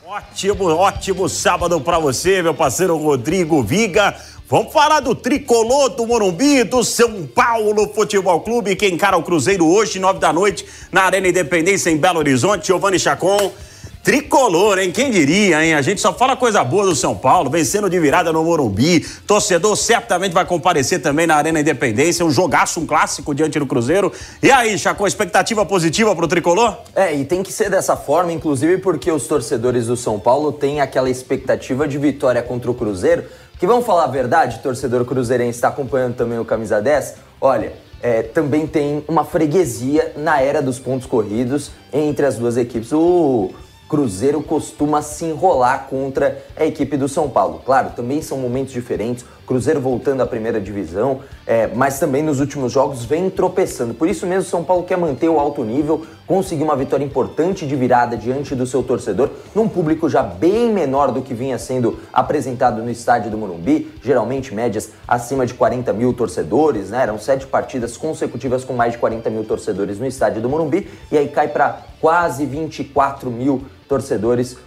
Ótimo, 0.06 0.64
ótimo 0.68 1.28
sábado 1.28 1.80
para 1.80 1.98
você, 1.98 2.40
meu 2.40 2.54
parceiro 2.54 2.96
Rodrigo 2.96 3.62
Viga. 3.62 4.16
Vamos 4.50 4.72
falar 4.72 5.00
do 5.00 5.14
tricolor 5.14 5.90
do 5.90 6.06
Morumbi, 6.06 6.64
do 6.64 6.82
São 6.82 7.26
Paulo 7.26 7.86
Futebol 7.92 8.40
Clube, 8.40 8.74
que 8.76 8.88
encara 8.88 9.14
o 9.14 9.22
Cruzeiro 9.22 9.66
hoje, 9.66 9.98
nove 9.98 10.18
da 10.18 10.32
noite, 10.32 10.64
na 10.90 11.02
Arena 11.02 11.28
Independência, 11.28 11.90
em 11.90 11.98
Belo 11.98 12.18
Horizonte. 12.18 12.68
Giovanni 12.68 12.98
Chacon. 12.98 13.52
Tricolor, 14.02 14.78
hein? 14.78 14.90
Quem 14.90 15.10
diria, 15.10 15.62
hein? 15.62 15.74
A 15.74 15.82
gente 15.82 16.00
só 16.00 16.14
fala 16.14 16.34
coisa 16.34 16.64
boa 16.64 16.86
do 16.86 16.96
São 16.96 17.14
Paulo, 17.14 17.50
vencendo 17.50 17.90
de 17.90 18.00
virada 18.00 18.32
no 18.32 18.42
Morumbi. 18.42 19.00
Torcedor 19.26 19.76
certamente 19.76 20.32
vai 20.32 20.46
comparecer 20.46 21.02
também 21.02 21.26
na 21.26 21.34
Arena 21.34 21.60
Independência. 21.60 22.24
Um 22.24 22.30
jogaço, 22.30 22.80
um 22.80 22.86
clássico 22.86 23.34
diante 23.34 23.58
do 23.58 23.66
Cruzeiro. 23.66 24.10
E 24.42 24.50
aí, 24.50 24.78
Chacon, 24.78 25.06
expectativa 25.06 25.66
positiva 25.66 26.16
pro 26.16 26.26
Tricolor? 26.26 26.74
É, 26.96 27.14
e 27.14 27.22
tem 27.26 27.42
que 27.42 27.52
ser 27.52 27.68
dessa 27.68 27.98
forma, 27.98 28.32
inclusive 28.32 28.78
porque 28.78 29.12
os 29.12 29.26
torcedores 29.26 29.88
do 29.88 29.96
São 29.96 30.18
Paulo 30.18 30.52
têm 30.52 30.80
aquela 30.80 31.10
expectativa 31.10 31.86
de 31.86 31.98
vitória 31.98 32.42
contra 32.42 32.70
o 32.70 32.74
Cruzeiro. 32.74 33.24
Que 33.58 33.66
vamos 33.66 33.84
falar 33.84 34.04
a 34.04 34.06
verdade, 34.06 34.60
torcedor 34.60 35.04
cruzeirense 35.04 35.58
está 35.58 35.66
acompanhando 35.66 36.14
também 36.14 36.38
o 36.38 36.44
Camisa 36.44 36.80
10? 36.80 37.16
Olha, 37.40 37.72
é, 38.00 38.22
também 38.22 38.68
tem 38.68 39.04
uma 39.08 39.24
freguesia 39.24 40.12
na 40.16 40.40
era 40.40 40.62
dos 40.62 40.78
pontos 40.78 41.08
corridos 41.08 41.72
entre 41.92 42.24
as 42.24 42.36
duas 42.36 42.56
equipes. 42.56 42.92
O 42.92 43.50
Cruzeiro 43.88 44.40
costuma 44.44 45.02
se 45.02 45.24
enrolar 45.24 45.88
contra 45.90 46.40
a 46.56 46.64
equipe 46.64 46.96
do 46.96 47.08
São 47.08 47.28
Paulo. 47.28 47.60
Claro, 47.66 47.90
também 47.96 48.22
são 48.22 48.38
momentos 48.38 48.72
diferentes. 48.72 49.24
Cruzeiro 49.48 49.80
voltando 49.80 50.20
à 50.20 50.26
primeira 50.26 50.60
divisão, 50.60 51.20
é, 51.46 51.66
mas 51.68 51.98
também 51.98 52.22
nos 52.22 52.38
últimos 52.38 52.70
jogos 52.70 53.06
vem 53.06 53.30
tropeçando. 53.30 53.94
Por 53.94 54.06
isso 54.06 54.26
mesmo, 54.26 54.44
São 54.44 54.62
Paulo 54.62 54.82
quer 54.82 54.98
manter 54.98 55.30
o 55.30 55.40
alto 55.40 55.64
nível, 55.64 56.04
conseguir 56.26 56.62
uma 56.62 56.76
vitória 56.76 57.02
importante 57.02 57.66
de 57.66 57.74
virada 57.74 58.14
diante 58.14 58.54
do 58.54 58.66
seu 58.66 58.82
torcedor, 58.82 59.30
num 59.54 59.66
público 59.66 60.06
já 60.06 60.22
bem 60.22 60.70
menor 60.70 61.10
do 61.10 61.22
que 61.22 61.32
vinha 61.32 61.58
sendo 61.58 61.98
apresentado 62.12 62.82
no 62.82 62.90
estádio 62.90 63.30
do 63.30 63.38
Morumbi, 63.38 63.90
geralmente 64.02 64.54
médias 64.54 64.92
acima 65.08 65.46
de 65.46 65.54
40 65.54 65.94
mil 65.94 66.12
torcedores, 66.12 66.90
né? 66.90 67.04
Eram 67.04 67.18
sete 67.18 67.46
partidas 67.46 67.96
consecutivas 67.96 68.64
com 68.64 68.74
mais 68.74 68.92
de 68.92 68.98
40 68.98 69.30
mil 69.30 69.44
torcedores 69.44 69.98
no 69.98 70.06
estádio 70.06 70.42
do 70.42 70.48
Morumbi, 70.50 70.86
e 71.10 71.16
aí 71.16 71.28
cai 71.28 71.48
para 71.48 71.84
quase 72.02 72.44
24 72.44 73.30
mil 73.30 73.52
torcedores 73.54 73.77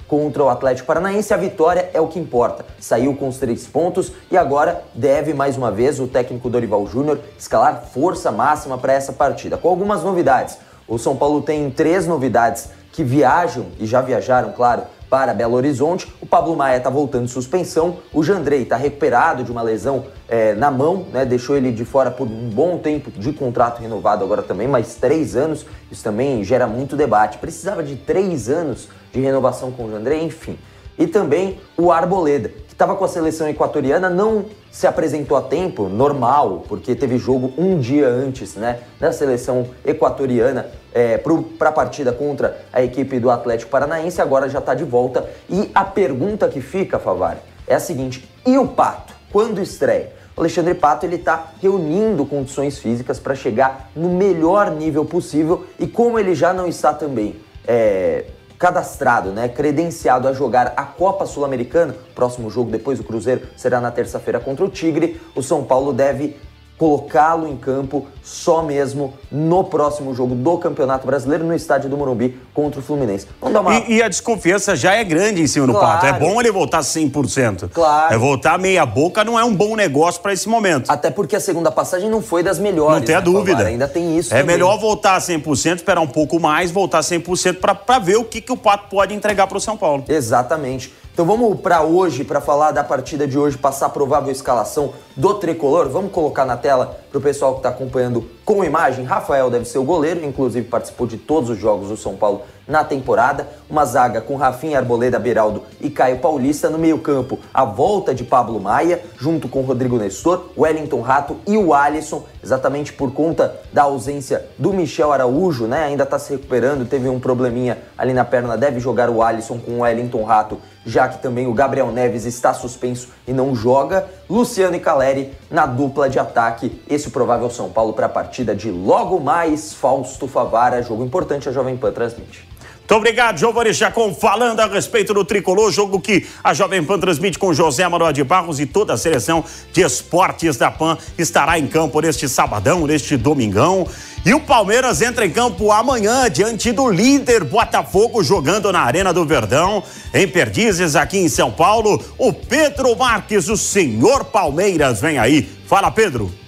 contra 0.07 0.43
o 0.43 0.49
Atlético 0.49 0.87
Paranaense. 0.87 1.33
A 1.33 1.37
vitória 1.37 1.89
é 1.93 2.01
o 2.01 2.07
que 2.07 2.19
importa. 2.19 2.65
Saiu 2.79 3.15
com 3.15 3.27
os 3.27 3.37
três 3.37 3.67
pontos 3.67 4.11
e 4.29 4.35
agora 4.35 4.83
deve 4.93 5.33
mais 5.33 5.55
uma 5.55 5.71
vez 5.71 5.99
o 5.99 6.07
técnico 6.07 6.49
Dorival 6.49 6.85
Júnior 6.87 7.19
escalar 7.37 7.85
força 7.93 8.31
máxima 8.31 8.77
para 8.77 8.93
essa 8.93 9.13
partida. 9.13 9.57
Com 9.57 9.69
algumas 9.69 10.03
novidades. 10.03 10.57
O 10.87 10.97
São 10.97 11.15
Paulo 11.15 11.41
tem 11.41 11.69
três 11.69 12.05
novidades 12.07 12.69
que 12.91 13.03
viajam 13.03 13.67
e 13.79 13.85
já 13.85 14.01
viajaram, 14.01 14.51
claro, 14.51 14.83
para 15.11 15.33
Belo 15.33 15.55
Horizonte. 15.55 16.07
O 16.21 16.25
Pablo 16.25 16.55
Maia 16.55 16.77
está 16.77 16.89
voltando 16.89 17.25
de 17.25 17.31
suspensão. 17.31 17.97
O 18.13 18.23
Jandrei 18.23 18.61
está 18.61 18.77
recuperado 18.77 19.43
de 19.43 19.51
uma 19.51 19.61
lesão 19.61 20.05
é, 20.29 20.53
na 20.55 20.71
mão, 20.71 21.05
né? 21.11 21.25
Deixou 21.25 21.57
ele 21.57 21.69
de 21.69 21.83
fora 21.83 22.09
por 22.09 22.25
um 22.25 22.49
bom 22.49 22.77
tempo 22.77 23.11
de 23.11 23.33
contrato 23.33 23.81
renovado 23.81 24.23
agora 24.23 24.41
também, 24.41 24.69
mais 24.69 24.95
três 24.95 25.35
anos. 25.35 25.65
Isso 25.91 26.01
também 26.01 26.45
gera 26.45 26.65
muito 26.65 26.95
debate. 26.95 27.39
Precisava 27.39 27.83
de 27.83 27.97
três 27.97 28.47
anos 28.47 28.87
de 29.11 29.19
renovação 29.19 29.69
com 29.69 29.83
o 29.83 29.91
Jandrei, 29.91 30.23
enfim. 30.23 30.57
E 30.97 31.07
também 31.07 31.59
o 31.77 31.91
Arboleda, 31.91 32.49
que 32.49 32.73
estava 32.73 32.95
com 32.95 33.05
a 33.05 33.07
seleção 33.07 33.47
equatoriana, 33.47 34.09
não 34.09 34.45
se 34.71 34.87
apresentou 34.87 35.37
a 35.37 35.41
tempo, 35.41 35.89
normal, 35.89 36.63
porque 36.67 36.95
teve 36.95 37.17
jogo 37.17 37.53
um 37.57 37.79
dia 37.79 38.07
antes, 38.07 38.55
né, 38.55 38.79
da 38.99 39.11
seleção 39.11 39.67
equatoriana 39.85 40.67
é, 40.93 41.17
para 41.17 41.69
a 41.69 41.71
partida 41.71 42.11
contra 42.11 42.63
a 42.71 42.81
equipe 42.81 43.19
do 43.19 43.29
Atlético 43.29 43.71
Paranaense, 43.71 44.21
agora 44.21 44.49
já 44.49 44.59
está 44.59 44.73
de 44.73 44.83
volta. 44.83 45.29
E 45.49 45.69
a 45.73 45.83
pergunta 45.83 46.47
que 46.47 46.61
fica, 46.61 46.99
Favari, 46.99 47.39
é 47.67 47.75
a 47.75 47.79
seguinte: 47.79 48.29
e 48.45 48.57
o 48.57 48.67
Pato? 48.67 49.13
Quando 49.31 49.61
estreia? 49.61 50.11
O 50.35 50.41
Alexandre 50.41 50.73
Pato 50.73 51.05
ele 51.05 51.17
está 51.17 51.51
reunindo 51.61 52.25
condições 52.25 52.79
físicas 52.79 53.19
para 53.19 53.35
chegar 53.35 53.91
no 53.95 54.09
melhor 54.09 54.71
nível 54.71 55.05
possível 55.05 55.65
e 55.77 55.85
como 55.85 56.17
ele 56.17 56.33
já 56.33 56.53
não 56.53 56.67
está 56.67 56.93
também 56.93 57.35
é, 57.67 58.25
cadastrado, 58.61 59.31
né, 59.31 59.49
credenciado 59.49 60.27
a 60.27 60.33
jogar 60.33 60.73
a 60.77 60.83
Copa 60.83 61.25
Sul-Americana, 61.25 61.95
próximo 62.13 62.47
jogo 62.47 62.69
depois 62.69 62.99
do 62.99 63.03
Cruzeiro 63.03 63.47
será 63.57 63.81
na 63.81 63.89
terça-feira 63.89 64.39
contra 64.39 64.63
o 64.63 64.69
Tigre, 64.69 65.19
o 65.33 65.41
São 65.41 65.63
Paulo 65.63 65.91
deve 65.91 66.37
colocá-lo 66.81 67.47
em 67.47 67.55
campo 67.55 68.07
só 68.23 68.63
mesmo 68.63 69.13
no 69.31 69.63
próximo 69.63 70.15
jogo 70.15 70.33
do 70.33 70.57
Campeonato 70.57 71.05
Brasileiro 71.05 71.43
no 71.43 71.53
estádio 71.53 71.87
do 71.87 71.95
Morumbi 71.95 72.39
contra 72.55 72.79
o 72.79 72.83
Fluminense. 72.83 73.27
Vamos 73.39 73.53
dar 73.53 73.61
uma... 73.61 73.77
e, 73.81 73.97
e 73.97 74.01
a 74.01 74.07
desconfiança 74.07 74.75
já 74.75 74.95
é 74.95 75.03
grande 75.03 75.43
em 75.43 75.45
cima 75.45 75.67
do 75.67 75.73
claro. 75.73 76.01
Pato. 76.01 76.05
É 76.07 76.13
bom 76.13 76.41
ele 76.41 76.51
voltar 76.51 76.79
100%. 76.79 77.69
Claro. 77.69 78.11
É 78.11 78.17
voltar 78.17 78.57
meia 78.57 78.83
boca 78.83 79.23
não 79.23 79.39
é 79.39 79.43
um 79.43 79.53
bom 79.53 79.75
negócio 79.75 80.19
para 80.21 80.33
esse 80.33 80.49
momento. 80.49 80.89
Até 80.89 81.11
porque 81.11 81.35
a 81.35 81.39
segunda 81.39 81.71
passagem 81.71 82.09
não 82.09 82.19
foi 82.19 82.41
das 82.41 82.57
melhores. 82.57 82.97
Não 82.97 83.05
tem 83.05 83.13
a 83.13 83.19
né, 83.19 83.25
dúvida. 83.25 83.63
Ainda 83.63 83.87
tem 83.87 84.17
isso. 84.17 84.33
É 84.33 84.39
também. 84.39 84.55
melhor 84.55 84.79
voltar 84.79 85.19
100%, 85.19 85.75
esperar 85.75 86.01
um 86.01 86.07
pouco 86.07 86.39
mais, 86.39 86.71
voltar 86.71 87.01
100% 87.01 87.59
para 87.85 87.99
ver 87.99 88.15
o 88.15 88.23
que, 88.23 88.41
que 88.41 88.51
o 88.51 88.57
Pato 88.57 88.89
pode 88.89 89.13
entregar 89.13 89.45
para 89.45 89.59
o 89.59 89.61
São 89.61 89.77
Paulo. 89.77 90.03
Exatamente. 90.09 90.91
Então 91.13 91.25
vamos 91.25 91.59
para 91.59 91.81
hoje, 91.83 92.23
para 92.23 92.39
falar 92.39 92.71
da 92.71 92.85
partida 92.85 93.27
de 93.27 93.37
hoje, 93.37 93.57
passar 93.57 93.87
a 93.87 93.89
provável 93.89 94.31
escalação 94.31 94.93
do 95.13 95.33
tricolor. 95.33 95.89
Vamos 95.89 96.09
colocar 96.13 96.45
na 96.45 96.55
tela 96.55 96.97
para 97.09 97.19
o 97.19 97.21
pessoal 97.21 97.51
que 97.51 97.59
está 97.59 97.69
acompanhando 97.69 98.25
com 98.45 98.63
imagem. 98.63 99.03
Rafael 99.03 99.49
deve 99.49 99.65
ser 99.65 99.77
o 99.77 99.83
goleiro, 99.83 100.23
inclusive 100.23 100.65
participou 100.65 101.05
de 101.05 101.17
todos 101.17 101.49
os 101.49 101.57
jogos 101.57 101.89
do 101.89 101.97
São 101.97 102.15
Paulo 102.15 102.43
na 102.71 102.85
temporada. 102.85 103.47
Uma 103.69 103.85
zaga 103.85 104.21
com 104.21 104.35
Rafinha 104.35 104.77
Arboleda, 104.77 105.19
Beraldo 105.19 105.63
e 105.79 105.89
Caio 105.89 106.19
Paulista. 106.19 106.69
No 106.69 106.77
meio-campo, 106.77 107.37
a 107.53 107.63
volta 107.63 108.15
de 108.15 108.23
Pablo 108.23 108.59
Maia, 108.59 109.01
junto 109.19 109.47
com 109.47 109.61
Rodrigo 109.61 109.97
Nestor, 109.97 110.45
Wellington 110.57 111.01
Rato 111.01 111.37
e 111.45 111.57
o 111.57 111.73
Alisson, 111.73 112.23
exatamente 112.43 112.93
por 112.93 113.13
conta 113.13 113.55
da 113.71 113.83
ausência 113.83 114.45
do 114.57 114.73
Michel 114.73 115.11
Araújo, 115.11 115.67
né? 115.67 115.83
Ainda 115.83 116.03
está 116.03 116.17
se 116.17 116.31
recuperando, 116.31 116.87
teve 116.87 117.07
um 117.07 117.19
probleminha 117.19 117.77
ali 117.97 118.13
na 118.13 118.25
perna, 118.25 118.57
deve 118.57 118.79
jogar 118.79 119.09
o 119.09 119.21
Alisson 119.21 119.59
com 119.59 119.73
o 119.73 119.79
Wellington 119.81 120.23
Rato, 120.23 120.57
já 120.85 121.07
que 121.07 121.21
também 121.21 121.47
o 121.47 121.53
Gabriel 121.53 121.91
Neves 121.91 122.25
está 122.25 122.53
suspenso 122.53 123.09
e 123.27 123.33
não 123.33 123.55
joga. 123.55 124.05
Luciano 124.29 124.75
e 124.75 124.79
Caleri 124.79 125.33
na 125.49 125.65
dupla 125.65 126.09
de 126.09 126.19
ataque. 126.19 126.81
Esse 126.89 127.09
provável 127.09 127.49
São 127.49 127.69
Paulo 127.69 127.93
para 127.93 128.05
a 128.05 128.09
partida 128.09 128.55
de 128.55 128.71
logo 128.71 129.19
mais 129.19 129.73
Fausto 129.73 130.27
Favara, 130.27 130.81
jogo 130.81 131.03
importante 131.03 131.47
a 131.47 131.51
Jovem 131.51 131.77
Pan 131.77 131.91
transmite. 131.91 132.51
Muito 132.91 132.99
obrigado, 132.99 133.37
Giovanni 133.37 133.73
Chacon, 133.73 134.13
falando 134.13 134.59
a 134.59 134.67
respeito 134.67 135.13
do 135.13 135.23
tricolor, 135.23 135.71
jogo 135.71 135.97
que 135.97 136.27
a 136.43 136.53
Jovem 136.53 136.83
Pan 136.83 136.99
transmite 136.99 137.39
com 137.39 137.53
José 137.53 137.87
Manuel 137.87 138.11
de 138.11 138.21
Barros 138.21 138.59
e 138.59 138.65
toda 138.65 138.91
a 138.91 138.97
seleção 138.97 139.45
de 139.71 139.79
esportes 139.79 140.57
da 140.57 140.69
Pan 140.69 140.97
estará 141.17 141.57
em 141.57 141.67
campo 141.67 142.01
neste 142.01 142.27
sabadão, 142.27 142.85
neste 142.85 143.15
domingão. 143.15 143.87
E 144.25 144.33
o 144.33 144.41
Palmeiras 144.41 145.01
entra 145.01 145.25
em 145.25 145.29
campo 145.29 145.71
amanhã 145.71 146.29
diante 146.29 146.73
do 146.73 146.91
líder 146.91 147.45
Botafogo, 147.45 148.21
jogando 148.25 148.73
na 148.73 148.81
Arena 148.81 149.13
do 149.13 149.25
Verdão, 149.25 149.81
em 150.13 150.27
Perdizes, 150.27 150.97
aqui 150.97 151.17
em 151.17 151.29
São 151.29 151.49
Paulo. 151.49 151.97
O 152.17 152.33
Pedro 152.33 152.93
Marques, 152.97 153.47
o 153.47 153.55
senhor 153.55 154.25
Palmeiras, 154.25 154.99
vem 154.99 155.17
aí. 155.17 155.49
Fala, 155.65 155.89
Pedro. 155.89 156.40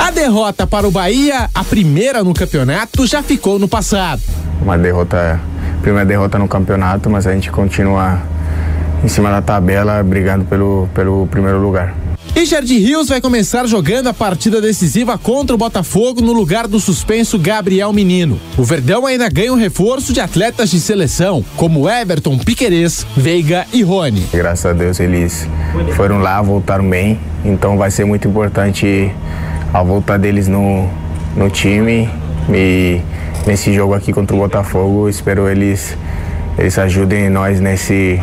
A 0.00 0.10
derrota 0.10 0.66
para 0.66 0.88
o 0.88 0.90
Bahia, 0.90 1.50
a 1.54 1.62
primeira 1.62 2.24
no 2.24 2.32
campeonato, 2.32 3.06
já 3.06 3.22
ficou 3.22 3.58
no 3.58 3.68
passado. 3.68 4.22
Uma 4.62 4.78
derrota, 4.78 5.38
primeira 5.82 6.06
derrota 6.06 6.38
no 6.38 6.48
campeonato, 6.48 7.10
mas 7.10 7.26
a 7.26 7.34
gente 7.34 7.50
continua 7.50 8.18
em 9.04 9.08
cima 9.08 9.30
da 9.30 9.42
tabela, 9.42 10.02
brigando 10.02 10.46
pelo, 10.46 10.88
pelo 10.94 11.26
primeiro 11.26 11.58
lugar. 11.58 11.94
E 12.34 12.46
Jardim 12.46 12.78
Rios 12.78 13.10
vai 13.10 13.20
começar 13.20 13.66
jogando 13.66 14.06
a 14.06 14.14
partida 14.14 14.58
decisiva 14.58 15.18
contra 15.18 15.54
o 15.54 15.58
Botafogo 15.58 16.22
no 16.22 16.32
lugar 16.32 16.66
do 16.66 16.80
suspenso 16.80 17.38
Gabriel 17.38 17.92
Menino. 17.92 18.40
O 18.56 18.64
Verdão 18.64 19.04
ainda 19.04 19.28
ganha 19.28 19.52
um 19.52 19.56
reforço 19.56 20.14
de 20.14 20.20
atletas 20.20 20.70
de 20.70 20.80
seleção, 20.80 21.44
como 21.56 21.90
Everton, 21.90 22.38
Piquerez, 22.38 23.06
Veiga 23.14 23.66
e 23.70 23.82
Rony. 23.82 24.26
Graças 24.32 24.64
a 24.64 24.72
Deus 24.72 24.98
eles 24.98 25.46
foram 25.94 26.20
lá, 26.20 26.40
voltaram 26.40 26.88
bem, 26.88 27.20
então 27.44 27.76
vai 27.76 27.90
ser 27.90 28.06
muito 28.06 28.26
importante 28.26 29.12
a 29.72 29.82
volta 29.82 30.18
deles 30.18 30.48
no, 30.48 30.88
no 31.36 31.48
time 31.48 32.08
e 32.52 33.00
nesse 33.46 33.72
jogo 33.72 33.94
aqui 33.94 34.12
contra 34.12 34.34
o 34.34 34.38
Botafogo, 34.38 35.08
espero 35.08 35.48
eles, 35.48 35.96
eles 36.58 36.78
ajudem 36.78 37.30
nós 37.30 37.60
nesse, 37.60 38.20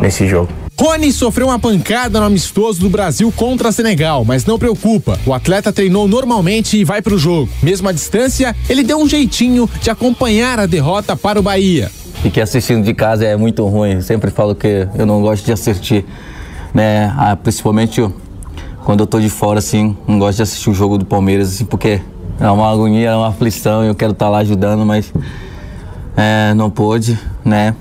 nesse 0.00 0.26
jogo. 0.26 0.48
Rony 0.78 1.12
sofreu 1.12 1.48
uma 1.48 1.58
pancada 1.58 2.18
no 2.18 2.24
amistoso 2.24 2.80
do 2.80 2.88
Brasil 2.88 3.30
contra 3.36 3.70
Senegal, 3.70 4.24
mas 4.24 4.46
não 4.46 4.58
preocupa. 4.58 5.20
O 5.26 5.34
atleta 5.34 5.70
treinou 5.70 6.08
normalmente 6.08 6.78
e 6.78 6.84
vai 6.84 7.02
para 7.02 7.12
o 7.12 7.18
jogo. 7.18 7.50
Mesmo 7.62 7.86
à 7.86 7.92
distância, 7.92 8.56
ele 8.66 8.82
deu 8.82 8.98
um 8.98 9.06
jeitinho 9.06 9.68
de 9.82 9.90
acompanhar 9.90 10.58
a 10.58 10.64
derrota 10.64 11.14
para 11.14 11.38
o 11.38 11.42
Bahia. 11.42 11.90
E 12.24 12.30
que 12.30 12.40
assistindo 12.40 12.82
de 12.82 12.94
casa 12.94 13.26
é 13.26 13.36
muito 13.36 13.66
ruim. 13.66 13.96
Eu 13.96 14.02
sempre 14.02 14.30
falo 14.30 14.54
que 14.54 14.88
eu 14.96 15.04
não 15.04 15.20
gosto 15.20 15.44
de 15.44 15.52
assistir, 15.52 16.06
né? 16.72 17.14
Ah, 17.14 17.36
principalmente 17.36 18.02
quando 18.84 19.00
eu 19.00 19.06
tô 19.06 19.20
de 19.20 19.28
fora, 19.28 19.58
assim, 19.58 19.96
não 20.06 20.18
gosto 20.18 20.36
de 20.36 20.42
assistir 20.42 20.70
o 20.70 20.74
jogo 20.74 20.98
do 20.98 21.04
Palmeiras, 21.04 21.48
assim, 21.48 21.64
porque 21.64 22.00
é 22.40 22.50
uma 22.50 22.70
agonia, 22.70 23.10
é 23.10 23.16
uma 23.16 23.28
aflição, 23.28 23.84
eu 23.84 23.94
quero 23.94 24.12
estar 24.12 24.26
tá 24.26 24.30
lá 24.30 24.38
ajudando, 24.38 24.84
mas 24.84 25.12
é, 26.16 26.54
não 26.54 26.70
pôde, 26.70 27.18
né? 27.44 27.74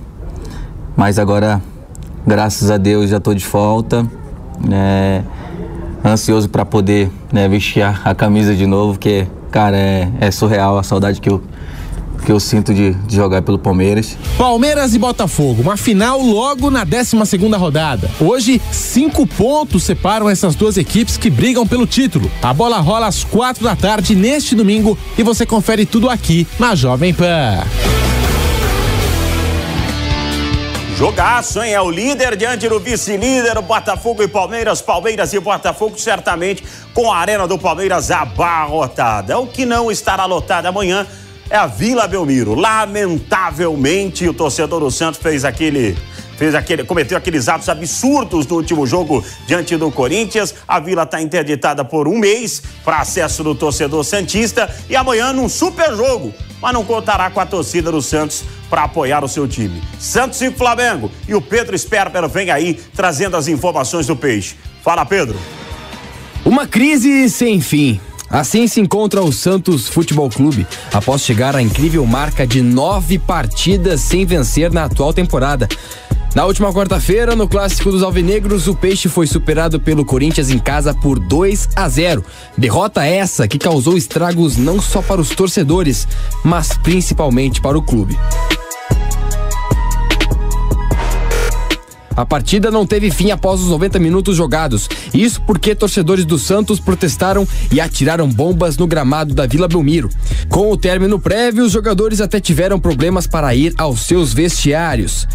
Mas 0.96 1.18
agora, 1.18 1.62
graças 2.26 2.70
a 2.70 2.78
Deus, 2.78 3.10
já 3.10 3.18
estou 3.18 3.34
de 3.34 3.46
volta, 3.46 4.06
né? 4.60 5.24
ansioso 6.04 6.50
para 6.50 6.66
poder 6.66 7.12
né, 7.32 7.48
vestir 7.48 7.82
a, 7.82 8.00
a, 8.04 8.16
camisa 8.16 8.56
de 8.56 8.66
novo, 8.66 8.94
porque, 8.94 9.28
cara, 9.52 9.78
é, 9.78 10.10
é 10.20 10.32
surreal 10.32 10.78
a 10.78 10.84
saudade 10.84 11.20
que 11.20 11.30
eu, 11.30 11.42
que 12.26 12.32
eu 12.32 12.40
sinto 12.40 12.74
de, 12.74 12.94
de, 12.94 13.16
jogar 13.16 13.42
pelo 13.42 13.58
Palmeiras. 13.58 14.18
Palmeiras 14.38 14.94
e 14.94 15.00
Botafogo, 15.00 15.62
uma 15.62 15.78
final 15.78 16.22
logo 16.22 16.70
na 16.70 16.84
12 16.84 17.26
segunda 17.26 17.58
rodada. 17.58 18.10
Hoje, 18.20 18.62
cinco 18.72 19.26
pontos 19.26 19.84
separam 19.84 20.30
essas 20.30 20.56
duas 20.56 20.78
equipes 20.78 21.18
que 21.18 21.30
brigam 21.30 21.66
pelo 21.66 21.88
título. 21.88 22.30
A 22.42 22.54
bola 22.54 22.80
rola 22.80 23.08
às 23.08 23.24
quatro 23.24 23.64
da 23.64 23.76
tarde 23.76 24.16
neste 24.16 24.56
domingo 24.56 24.98
e 25.18 25.24
você 25.24 25.46
confere 25.46 25.86
tudo 25.86 26.10
aqui 26.10 26.48
na 26.60 26.76
Jovem 26.76 27.14
Pan. 27.14 27.64
Jogaço, 31.00 31.64
hein? 31.64 31.72
É 31.72 31.80
o 31.80 31.90
líder 31.90 32.36
diante 32.36 32.68
do 32.68 32.78
vice-líder, 32.78 33.62
Botafogo 33.62 34.22
e 34.22 34.28
Palmeiras. 34.28 34.82
Palmeiras 34.82 35.32
e 35.32 35.40
Botafogo, 35.40 35.98
certamente 35.98 36.62
com 36.94 37.10
a 37.10 37.18
arena 37.18 37.48
do 37.48 37.58
Palmeiras 37.58 38.12
abarrotada. 38.12 39.40
O 39.40 39.48
que 39.48 39.66
não 39.66 39.90
estará 39.90 40.26
lotado 40.26 40.66
amanhã 40.66 41.08
é 41.50 41.56
a 41.56 41.66
Vila 41.66 42.08
Belmiro. 42.08 42.56
Lamentavelmente, 42.56 44.28
o 44.28 44.34
torcedor 44.34 44.80
do 44.80 44.92
Santos 44.92 45.20
fez 45.20 45.44
aquele 45.44 45.98
fez 46.38 46.56
aquele, 46.56 46.86
cometeu 46.86 47.18
aqueles 47.18 47.50
atos 47.50 47.68
absurdos 47.68 48.48
no 48.48 48.56
último 48.56 48.88
jogo 48.88 49.22
diante 49.46 49.76
do 49.76 49.92
Corinthians. 49.92 50.56
A 50.66 50.80
Vila 50.80 51.04
está 51.04 51.22
interditada 51.22 51.84
por 51.84 52.08
um 52.08 52.18
mês 52.18 52.64
para 52.86 53.00
acesso 53.00 53.44
do 53.44 53.54
torcedor 53.54 54.06
Santista 54.06 54.74
e 54.90 54.96
amanhã 54.96 55.34
num 55.34 55.50
super 55.50 55.94
jogo, 55.98 56.34
mas 56.62 56.74
não 56.74 56.86
contará 56.86 57.30
com 57.30 57.42
a 57.42 57.46
torcida 57.46 57.92
do 57.92 58.02
Santos 58.02 58.46
para 58.70 58.84
apoiar 58.84 59.22
o 59.22 59.28
seu 59.28 59.50
time. 59.50 59.82
Santos 60.00 60.42
e 60.42 60.50
Flamengo 60.50 61.12
e 61.28 61.36
o 61.36 61.42
Pedro 61.42 61.78
Sperber 61.78 62.26
vem 62.30 62.50
aí 62.52 62.80
trazendo 62.96 63.36
as 63.36 63.50
informações 63.50 64.08
do 64.08 64.16
Peixe. 64.16 64.56
Fala, 64.82 65.06
Pedro. 65.06 65.38
Uma 66.46 66.66
crise 66.66 67.30
sem 67.30 67.60
fim. 67.60 68.00
Assim 68.30 68.68
se 68.68 68.80
encontra 68.80 69.24
o 69.24 69.32
Santos 69.32 69.88
Futebol 69.88 70.30
Clube, 70.30 70.68
após 70.94 71.24
chegar 71.24 71.56
à 71.56 71.62
incrível 71.62 72.06
marca 72.06 72.46
de 72.46 72.62
nove 72.62 73.18
partidas 73.18 74.02
sem 74.02 74.26
vencer 74.26 74.72
na 74.72 74.86
atual 74.86 75.12
temporada. 75.14 75.68
Na 76.36 76.46
última 76.46 76.72
quarta-feira, 76.72 77.36
no 77.36 77.48
clássico 77.48 77.92
dos 77.92 78.04
Alvinegros, 78.04 78.68
o 78.68 78.76
Peixe 78.76 79.10
foi 79.10 79.26
superado 79.26 79.80
pelo 79.80 80.06
Corinthians 80.06 80.52
em 80.52 80.60
casa 80.60 80.94
por 80.94 81.18
2 81.18 81.70
a 81.76 81.90
0. 81.90 82.24
Derrota 82.56 83.04
essa 83.04 83.48
que 83.48 83.58
causou 83.58 83.98
estragos 83.98 84.56
não 84.56 84.80
só 84.80 85.02
para 85.02 85.20
os 85.20 85.30
torcedores, 85.30 86.08
mas 86.44 86.78
principalmente 86.78 87.60
para 87.60 87.80
o 87.80 87.82
clube. 87.82 88.16
A 92.20 92.26
partida 92.26 92.70
não 92.70 92.86
teve 92.86 93.10
fim 93.10 93.32
após 93.32 93.62
os 93.62 93.70
90 93.70 93.98
minutos 93.98 94.36
jogados. 94.36 94.90
Isso 95.14 95.42
porque 95.44 95.74
torcedores 95.74 96.26
do 96.26 96.38
Santos 96.38 96.78
protestaram 96.78 97.48
e 97.72 97.80
atiraram 97.80 98.28
bombas 98.28 98.76
no 98.76 98.86
gramado 98.86 99.34
da 99.34 99.48
Vila 99.48 99.70
Belmiro. 99.70 100.10
Com 100.50 100.70
o 100.70 100.76
término 100.76 101.18
prévio, 101.18 101.64
os 101.64 101.72
jogadores 101.72 102.20
até 102.20 102.42
tiveram 102.42 102.78
problemas 102.78 103.26
para 103.26 103.56
ir 103.56 103.74
aos 103.78 104.02
seus 104.02 104.34
vestiários. 104.34 105.26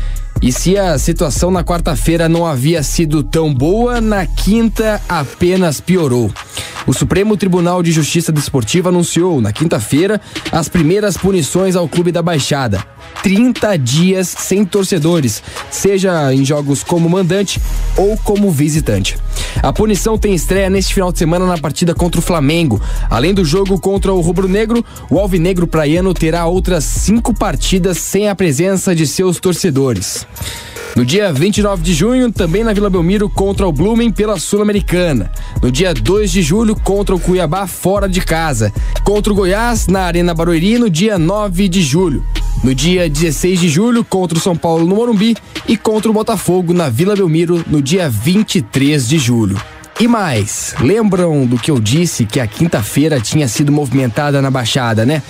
E 0.44 0.52
se 0.52 0.76
a 0.76 0.98
situação 0.98 1.50
na 1.50 1.64
quarta-feira 1.64 2.28
não 2.28 2.44
havia 2.44 2.82
sido 2.82 3.22
tão 3.22 3.52
boa, 3.54 3.98
na 3.98 4.26
quinta 4.26 5.00
apenas 5.08 5.80
piorou. 5.80 6.30
O 6.86 6.92
Supremo 6.92 7.34
Tribunal 7.34 7.82
de 7.82 7.90
Justiça 7.90 8.30
Desportiva 8.30 8.90
anunciou, 8.90 9.40
na 9.40 9.54
quinta-feira, 9.54 10.20
as 10.52 10.68
primeiras 10.68 11.16
punições 11.16 11.76
ao 11.76 11.88
Clube 11.88 12.12
da 12.12 12.20
Baixada. 12.20 12.84
30 13.22 13.78
dias 13.78 14.28
sem 14.28 14.66
torcedores, 14.66 15.42
seja 15.70 16.32
em 16.34 16.44
jogos 16.44 16.82
como 16.82 17.08
mandante 17.08 17.58
ou 17.96 18.18
como 18.18 18.50
visitante. 18.50 19.16
A 19.62 19.72
punição 19.72 20.18
tem 20.18 20.34
estreia 20.34 20.68
neste 20.68 20.92
final 20.92 21.10
de 21.10 21.18
semana 21.18 21.46
na 21.46 21.56
partida 21.56 21.94
contra 21.94 22.20
o 22.20 22.22
Flamengo. 22.22 22.82
Além 23.08 23.32
do 23.32 23.44
jogo 23.44 23.80
contra 23.80 24.12
o 24.12 24.20
Rubro 24.20 24.46
Negro, 24.46 24.84
o 25.08 25.18
Alvinegro 25.18 25.66
Praiano 25.66 26.12
terá 26.12 26.44
outras 26.44 26.84
cinco 26.84 27.32
partidas 27.32 27.96
sem 27.96 28.28
a 28.28 28.34
presença 28.34 28.94
de 28.94 29.06
seus 29.06 29.38
torcedores. 29.38 30.26
No 30.96 31.04
dia 31.04 31.32
29 31.32 31.82
de 31.82 31.92
junho, 31.92 32.30
também 32.30 32.62
na 32.62 32.72
Vila 32.72 32.88
Belmiro 32.88 33.28
contra 33.28 33.66
o 33.66 33.72
Blumen 33.72 34.12
pela 34.12 34.38
Sul-Americana. 34.38 35.30
No 35.60 35.70
dia 35.70 35.92
2 35.92 36.30
de 36.30 36.40
julho, 36.40 36.76
contra 36.76 37.14
o 37.14 37.18
Cuiabá 37.18 37.66
fora 37.66 38.08
de 38.08 38.20
casa. 38.20 38.72
Contra 39.02 39.32
o 39.32 39.36
Goiás 39.36 39.88
na 39.88 40.02
Arena 40.02 40.32
Barueri 40.32 40.78
no 40.78 40.88
dia 40.88 41.18
9 41.18 41.68
de 41.68 41.82
julho. 41.82 42.24
No 42.62 42.72
dia 42.72 43.10
16 43.10 43.58
de 43.58 43.68
julho, 43.68 44.04
contra 44.04 44.38
o 44.38 44.40
São 44.40 44.54
Paulo 44.54 44.86
no 44.86 44.94
Morumbi 44.94 45.36
e 45.66 45.76
contra 45.76 46.08
o 46.08 46.14
Botafogo 46.14 46.72
na 46.72 46.88
Vila 46.88 47.16
Belmiro 47.16 47.64
no 47.66 47.82
dia 47.82 48.08
23 48.08 49.08
de 49.08 49.18
julho. 49.18 49.60
E 49.98 50.06
mais, 50.08 50.74
lembram 50.80 51.44
do 51.44 51.58
que 51.58 51.70
eu 51.70 51.80
disse 51.80 52.24
que 52.24 52.38
a 52.38 52.46
quinta-feira 52.46 53.20
tinha 53.20 53.48
sido 53.48 53.72
movimentada 53.72 54.40
na 54.40 54.50
Baixada, 54.50 55.04
né? 55.04 55.22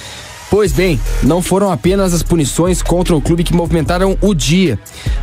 Pois 0.54 0.70
bem, 0.70 1.00
não 1.24 1.42
foram 1.42 1.72
apenas 1.72 2.14
as 2.14 2.22
punições 2.22 2.80
contra 2.80 3.16
o 3.16 3.20
clube 3.20 3.42
que 3.42 3.52
movimentaram 3.52 4.16
o 4.20 4.32
dia. 4.32 4.78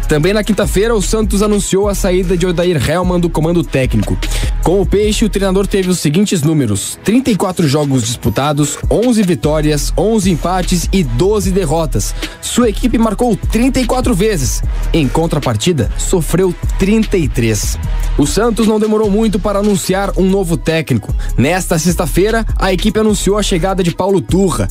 Também 0.06 0.34
na 0.34 0.44
quinta-feira, 0.44 0.94
o 0.94 1.02
Santos 1.02 1.41
anunciou 1.41 1.88
a 1.88 1.96
saída 1.96 2.36
de 2.36 2.46
Odair 2.46 2.76
Helman 2.89 3.17
do 3.17 3.30
comando 3.30 3.63
técnico. 3.63 4.17
Com 4.62 4.82
o 4.82 4.86
Peixe, 4.86 5.24
o 5.24 5.30
treinador 5.30 5.65
teve 5.65 5.89
os 5.89 6.00
seguintes 6.00 6.44
números: 6.44 7.00
34 7.06 7.65
jogos 7.65 8.04
disputados, 8.04 8.78
11 8.91 9.24
vitórias, 9.24 9.94
11 9.98 10.32
empates 10.32 10.89
e 10.91 11.02
12 11.02 11.52
derrotas. 11.52 12.13
Sua 12.41 12.70
equipe 12.70 12.98
marcou 12.98 13.36
34 13.36 14.13
vezes. 14.13 14.62
Em 14.91 15.08
contrapartida, 15.08 15.89
sofreu 15.98 16.54
33. 16.78 17.80
O 18.17 18.28
Santos 18.28 18.67
não 18.67 18.80
demorou 18.80 19.10
muito 19.10 19.39
para 19.39 19.60
anunciar 19.60 20.12
um 20.17 20.30
novo 20.30 20.58
técnico. 20.58 21.15
Nesta 21.38 21.80
sexta-feira, 21.80 22.46
a 22.58 22.74
equipe 22.74 23.00
anunciou 23.00 23.38
a 23.38 23.44
chegada 23.44 23.82
de 23.82 23.96
Paulo 23.96 24.22
Turra, 24.22 24.67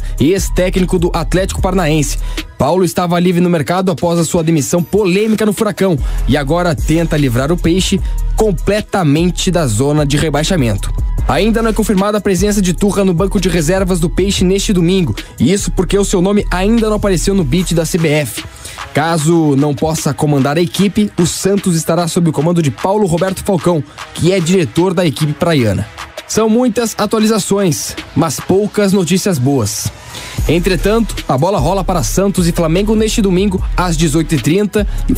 ex-técnico 0.51 0.99
do 0.99 1.11
Atlético 1.15 1.63
Paranaense. 1.63 2.19
Paulo 2.59 2.85
estava 2.85 3.19
livre 3.19 3.41
no 3.41 3.49
mercado 3.49 3.91
após 3.91 4.19
a 4.19 4.25
sua 4.25 4.43
demissão 4.43 4.83
polêmica 4.83 5.47
no 5.47 5.53
Furacão 5.53 5.97
e 6.29 6.37
agora 6.37 6.75
tenta 6.75 7.17
livrar 7.17 7.51
o 7.51 7.57
Peixe 7.57 8.01
completamente 8.37 9.51
da 9.51 9.67
zona 9.67 10.05
de 10.05 10.17
rebaixamento. 10.17 10.93
Ainda 11.29 11.63
não 11.63 11.71
é 11.71 11.73
confirmada 11.73 12.19
a 12.19 12.21
presença 12.21 12.61
de 12.61 12.75
Turra 12.75 13.05
no 13.05 13.15
banco 13.15 13.41
de 13.41 13.49
reservas 13.49 14.01
do 14.01 14.11
Peixe 14.11 14.45
neste 14.45 14.73
domingo, 14.73 15.15
e 15.39 15.53
isso 15.53 15.71
porque 15.71 15.97
o 15.97 16.05
seu 16.05 16.21
nome 16.21 16.45
ainda 16.51 16.89
não 16.89 16.97
apareceu 16.97 17.35
no 17.35 17.45
beat 17.45 17.73
da 17.73 17.85
CBF. 17.85 18.45
Caso 18.93 19.55
não 19.57 19.75
possa 19.75 20.13
comandar 20.13 20.59
a 20.59 20.63
equipe, 20.63 21.11
o 21.19 21.27
Santos 21.27 21.77
estará 21.77 22.09
sob 22.09 22.31
o 22.31 22.33
comando 22.33 22.61
de 22.61 22.71
Paulo 22.71 23.07
Roberto 23.07 23.45
Falcão, 23.45 23.83
que 24.13 24.33
é 24.33 24.41
diretor 24.41 24.93
da 24.93 25.07
equipe 25.07 25.33
praiana. 25.33 25.87
São 26.31 26.49
muitas 26.49 26.95
atualizações, 26.97 27.97
mas 28.15 28.39
poucas 28.39 28.93
notícias 28.93 29.37
boas. 29.37 29.91
Entretanto, 30.49 31.17
a 31.29 31.37
bola 31.37 31.59
rola 31.59 31.83
para 31.83 32.05
Santos 32.05 32.47
e 32.47 32.53
Flamengo 32.53 32.95
neste 32.95 33.21
domingo 33.21 33.61
às 33.77 33.99
18h30 33.99 34.87
e 35.09 35.13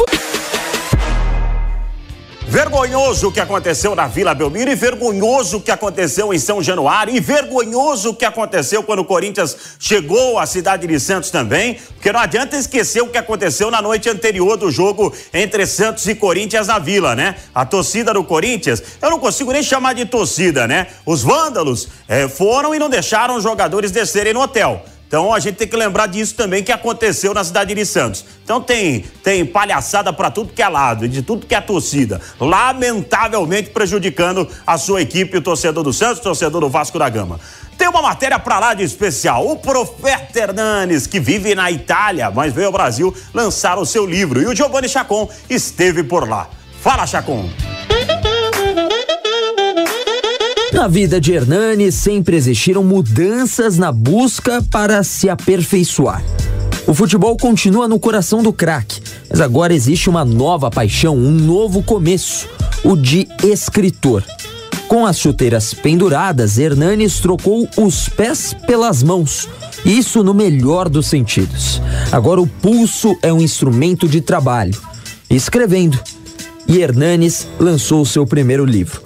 Vergonhoso 2.52 3.28
o 3.28 3.32
que 3.32 3.40
aconteceu 3.40 3.94
na 3.94 4.06
Vila 4.06 4.34
Belmiro 4.34 4.70
e 4.70 4.74
vergonhoso 4.74 5.56
o 5.56 5.60
que 5.62 5.70
aconteceu 5.70 6.34
em 6.34 6.38
São 6.38 6.62
Januário 6.62 7.16
e 7.16 7.18
vergonhoso 7.18 8.10
o 8.10 8.14
que 8.14 8.26
aconteceu 8.26 8.82
quando 8.82 8.98
o 8.98 9.06
Corinthians 9.06 9.56
chegou 9.80 10.38
à 10.38 10.44
cidade 10.44 10.86
de 10.86 11.00
Santos 11.00 11.30
também, 11.30 11.78
porque 11.94 12.12
não 12.12 12.20
adianta 12.20 12.54
esquecer 12.54 13.00
o 13.00 13.08
que 13.08 13.16
aconteceu 13.16 13.70
na 13.70 13.80
noite 13.80 14.10
anterior 14.10 14.58
do 14.58 14.70
jogo 14.70 15.14
entre 15.32 15.64
Santos 15.64 16.06
e 16.06 16.14
Corinthians 16.14 16.66
na 16.66 16.78
Vila, 16.78 17.16
né? 17.16 17.36
A 17.54 17.64
torcida 17.64 18.12
do 18.12 18.22
Corinthians, 18.22 18.82
eu 19.00 19.08
não 19.08 19.18
consigo 19.18 19.50
nem 19.50 19.62
chamar 19.62 19.94
de 19.94 20.04
torcida, 20.04 20.68
né? 20.68 20.88
Os 21.06 21.22
vândalos 21.22 21.88
eh, 22.06 22.28
foram 22.28 22.74
e 22.74 22.78
não 22.78 22.90
deixaram 22.90 23.36
os 23.36 23.42
jogadores 23.42 23.90
descerem 23.90 24.34
no 24.34 24.42
hotel. 24.42 24.84
Então 25.12 25.30
a 25.30 25.38
gente 25.38 25.56
tem 25.56 25.68
que 25.68 25.76
lembrar 25.76 26.06
disso 26.06 26.34
também 26.34 26.64
que 26.64 26.72
aconteceu 26.72 27.34
na 27.34 27.44
cidade 27.44 27.74
de 27.74 27.84
Santos. 27.84 28.24
Então 28.42 28.62
tem 28.62 29.04
tem 29.22 29.44
palhaçada 29.44 30.10
para 30.10 30.30
tudo 30.30 30.54
que 30.54 30.62
é 30.62 30.68
lado, 30.70 31.06
de 31.06 31.20
tudo 31.20 31.44
que 31.44 31.54
é 31.54 31.60
torcida, 31.60 32.18
lamentavelmente 32.40 33.68
prejudicando 33.68 34.48
a 34.66 34.78
sua 34.78 35.02
equipe, 35.02 35.36
o 35.36 35.42
torcedor 35.42 35.84
do 35.84 35.92
Santos, 35.92 36.20
o 36.20 36.22
torcedor 36.22 36.62
do 36.62 36.70
Vasco 36.70 36.98
da 36.98 37.10
Gama. 37.10 37.38
Tem 37.76 37.88
uma 37.88 38.00
matéria 38.00 38.38
para 38.38 38.58
lá 38.58 38.72
de 38.72 38.84
especial. 38.84 39.46
O 39.46 39.58
Profeta 39.58 40.38
Hernanes, 40.38 41.06
que 41.06 41.20
vive 41.20 41.54
na 41.54 41.70
Itália, 41.70 42.30
mas 42.30 42.54
veio 42.54 42.68
ao 42.68 42.72
Brasil 42.72 43.14
lançar 43.34 43.76
o 43.76 43.84
seu 43.84 44.06
livro. 44.06 44.40
E 44.40 44.46
o 44.46 44.56
Giovanni 44.56 44.88
Chacon 44.88 45.28
esteve 45.50 46.02
por 46.02 46.26
lá. 46.26 46.48
Fala, 46.80 47.06
Chacon. 47.06 47.50
Na 50.72 50.88
vida 50.88 51.20
de 51.20 51.32
Hernani 51.32 51.92
sempre 51.92 52.34
existiram 52.34 52.82
mudanças 52.82 53.76
na 53.76 53.92
busca 53.92 54.64
para 54.70 55.02
se 55.02 55.28
aperfeiçoar. 55.28 56.24
O 56.86 56.94
futebol 56.94 57.36
continua 57.36 57.86
no 57.86 58.00
coração 58.00 58.42
do 58.42 58.54
craque, 58.54 59.00
mas 59.28 59.40
agora 59.40 59.74
existe 59.74 60.08
uma 60.08 60.24
nova 60.24 60.70
paixão, 60.70 61.14
um 61.14 61.30
novo 61.30 61.82
começo, 61.82 62.48
o 62.82 62.96
de 62.96 63.28
escritor. 63.44 64.24
Com 64.88 65.06
as 65.06 65.18
chuteiras 65.18 65.74
penduradas, 65.74 66.58
Hernanes 66.58 67.20
trocou 67.20 67.68
os 67.76 68.08
pés 68.08 68.54
pelas 68.66 69.02
mãos. 69.02 69.48
Isso 69.84 70.24
no 70.24 70.32
melhor 70.32 70.88
dos 70.88 71.06
sentidos. 71.06 71.82
Agora 72.10 72.40
o 72.40 72.46
pulso 72.46 73.16
é 73.22 73.32
um 73.32 73.42
instrumento 73.42 74.08
de 74.08 74.22
trabalho. 74.22 74.74
Escrevendo. 75.28 76.00
E 76.66 76.80
Hernanes 76.80 77.46
lançou 77.58 78.04
seu 78.06 78.26
primeiro 78.26 78.64
livro. 78.64 79.02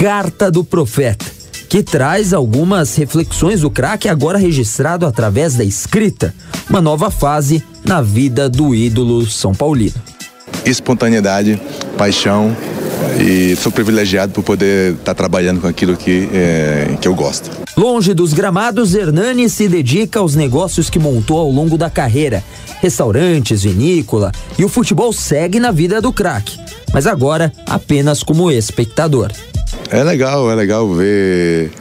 Carta 0.00 0.50
do 0.50 0.64
Profeta, 0.64 1.26
que 1.68 1.82
traz 1.82 2.32
algumas 2.32 2.96
reflexões 2.96 3.60
do 3.60 3.70
craque 3.70 4.08
agora 4.08 4.38
registrado 4.38 5.04
através 5.04 5.56
da 5.56 5.62
escrita, 5.62 6.34
uma 6.70 6.80
nova 6.80 7.10
fase 7.10 7.62
na 7.84 8.00
vida 8.00 8.48
do 8.48 8.74
ídolo 8.74 9.26
São 9.26 9.54
Paulino. 9.54 9.96
Espontaneidade, 10.64 11.60
paixão 11.98 12.56
e 13.20 13.54
sou 13.56 13.70
privilegiado 13.70 14.32
por 14.32 14.42
poder 14.42 14.94
estar 14.94 15.14
trabalhando 15.14 15.60
com 15.60 15.66
aquilo 15.66 15.94
que, 15.94 16.30
é, 16.32 16.96
que 16.98 17.06
eu 17.06 17.14
gosto. 17.14 17.50
Longe 17.76 18.14
dos 18.14 18.32
gramados, 18.32 18.94
Hernani 18.94 19.50
se 19.50 19.68
dedica 19.68 20.20
aos 20.20 20.34
negócios 20.34 20.88
que 20.88 20.98
montou 20.98 21.38
ao 21.38 21.50
longo 21.50 21.76
da 21.76 21.90
carreira: 21.90 22.42
restaurantes, 22.80 23.64
vinícola 23.64 24.32
e 24.58 24.64
o 24.64 24.68
futebol 24.70 25.12
segue 25.12 25.60
na 25.60 25.70
vida 25.70 26.00
do 26.00 26.10
craque, 26.10 26.58
mas 26.90 27.06
agora 27.06 27.52
apenas 27.66 28.22
como 28.22 28.50
espectador. 28.50 29.30
É 29.92 30.04
legal, 30.04 30.48
é 30.48 30.54
legal 30.54 30.88
ver 30.94 31.72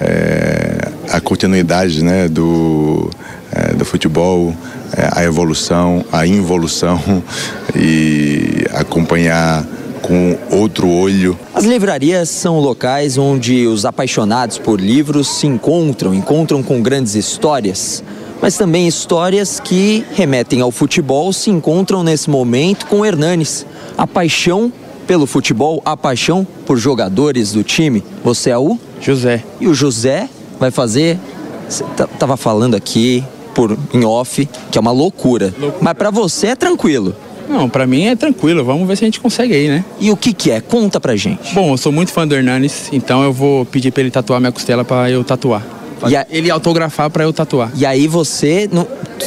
é, 0.00 0.88
a 1.10 1.20
continuidade 1.20 2.00
né, 2.04 2.28
do, 2.28 3.10
é, 3.52 3.74
do 3.74 3.84
futebol, 3.84 4.54
é, 4.96 5.08
a 5.10 5.24
evolução, 5.24 6.04
a 6.12 6.24
involução 6.24 7.00
e 7.74 8.64
acompanhar 8.72 9.66
com 10.00 10.38
outro 10.48 10.88
olho. 10.88 11.36
As 11.52 11.64
livrarias 11.64 12.28
são 12.28 12.60
locais 12.60 13.18
onde 13.18 13.66
os 13.66 13.84
apaixonados 13.84 14.58
por 14.58 14.80
livros 14.80 15.26
se 15.26 15.48
encontram, 15.48 16.14
encontram 16.14 16.62
com 16.62 16.80
grandes 16.80 17.16
histórias, 17.16 18.04
mas 18.40 18.56
também 18.56 18.86
histórias 18.86 19.58
que 19.58 20.04
remetem 20.14 20.60
ao 20.60 20.70
futebol 20.70 21.32
se 21.32 21.50
encontram 21.50 22.04
nesse 22.04 22.30
momento 22.30 22.86
com 22.86 23.04
Hernanes. 23.04 23.66
A 23.98 24.06
paixão 24.06 24.72
pelo 25.06 25.26
futebol, 25.26 25.80
a 25.84 25.96
paixão 25.96 26.46
por 26.66 26.78
jogadores 26.78 27.52
do 27.52 27.62
time. 27.62 28.02
Você 28.24 28.50
é 28.50 28.58
o? 28.58 28.78
José. 29.00 29.44
E 29.60 29.68
o 29.68 29.74
José 29.74 30.28
vai 30.58 30.70
fazer. 30.70 31.18
Você 31.68 31.84
tava 32.18 32.36
falando 32.36 32.74
aqui 32.74 33.24
por 33.54 33.76
em 33.92 34.04
off 34.04 34.48
que 34.70 34.78
é 34.78 34.80
uma 34.80 34.92
loucura. 34.92 35.54
loucura. 35.58 35.78
Mas 35.80 35.94
para 35.94 36.10
você 36.10 36.48
é 36.48 36.56
tranquilo. 36.56 37.14
Não, 37.48 37.68
para 37.68 37.86
mim 37.86 38.06
é 38.06 38.16
tranquilo. 38.16 38.64
Vamos 38.64 38.86
ver 38.88 38.96
se 38.96 39.04
a 39.04 39.06
gente 39.06 39.20
consegue 39.20 39.54
aí, 39.54 39.68
né? 39.68 39.84
E 40.00 40.10
o 40.10 40.16
que 40.16 40.32
que 40.32 40.50
é? 40.50 40.60
Conta 40.60 41.00
pra 41.00 41.14
gente. 41.14 41.54
Bom, 41.54 41.72
eu 41.72 41.76
sou 41.76 41.92
muito 41.92 42.12
fã 42.12 42.26
do 42.26 42.34
Hernanes, 42.34 42.88
então 42.92 43.22
eu 43.22 43.32
vou 43.32 43.64
pedir 43.64 43.92
para 43.92 44.02
ele 44.02 44.10
tatuar 44.10 44.40
minha 44.40 44.52
costela 44.52 44.84
para 44.84 45.10
eu 45.10 45.22
tatuar. 45.22 45.75
E 46.10 46.16
a... 46.16 46.26
Ele 46.30 46.50
autografar 46.50 47.10
para 47.10 47.24
eu 47.24 47.32
tatuar. 47.32 47.70
E 47.74 47.84
aí 47.84 48.06
você, 48.06 48.68
não, 48.70 48.86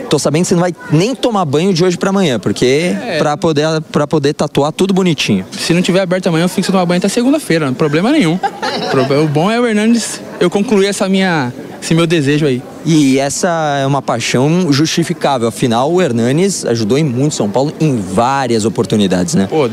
tô 0.10 0.20
sabendo 0.20 0.44
que 0.44 0.50
você 0.50 0.56
não 0.56 0.62
vai 0.62 0.74
nem 0.92 1.16
tomar 1.16 1.46
banho 1.46 1.74
de 1.74 1.84
hoje 1.84 1.98
para 1.98 2.10
amanhã, 2.10 2.40
porque 2.40 2.96
é. 3.06 3.18
para 3.18 3.36
poder 3.38 3.66
para 3.92 4.08
poder 4.08 4.34
tatuar 4.34 4.72
tudo 4.72 4.94
bonitinho. 4.94 5.46
Se 5.52 5.74
não 5.74 5.82
tiver 5.82 6.02
aberto 6.02 6.28
amanhã, 6.28 6.46
eu 6.46 6.50
fico 6.50 6.64
sem 6.64 6.72
tomar 6.72 6.86
banho 6.86 7.00
até 7.00 7.10
segunda-feira, 7.10 7.66
não 7.66 7.74
problema 7.74 8.12
nenhum. 8.12 8.40
o 9.24 9.28
bom 9.28 9.52
é 9.52 9.60
o 9.60 9.66
Hernandes 9.66 10.22
eu 10.40 10.50
concluir 10.50 10.88
essa 10.88 11.08
minha 11.10 11.52
esse 11.82 11.94
meu 11.94 12.06
desejo 12.06 12.46
aí. 12.46 12.62
E 12.86 13.18
essa 13.20 13.78
é 13.82 13.86
uma 13.86 14.02
paixão 14.02 14.72
justificável. 14.72 15.48
Afinal, 15.48 15.92
o 15.92 16.02
Hernanes 16.02 16.66
ajudou 16.66 16.98
em 16.98 17.04
muito 17.04 17.36
São 17.36 17.50
Paulo 17.50 17.74
em 17.80 17.98
várias 17.98 18.66
oportunidades, 18.66 19.36
né? 19.36 19.48
Pô, 19.50 19.70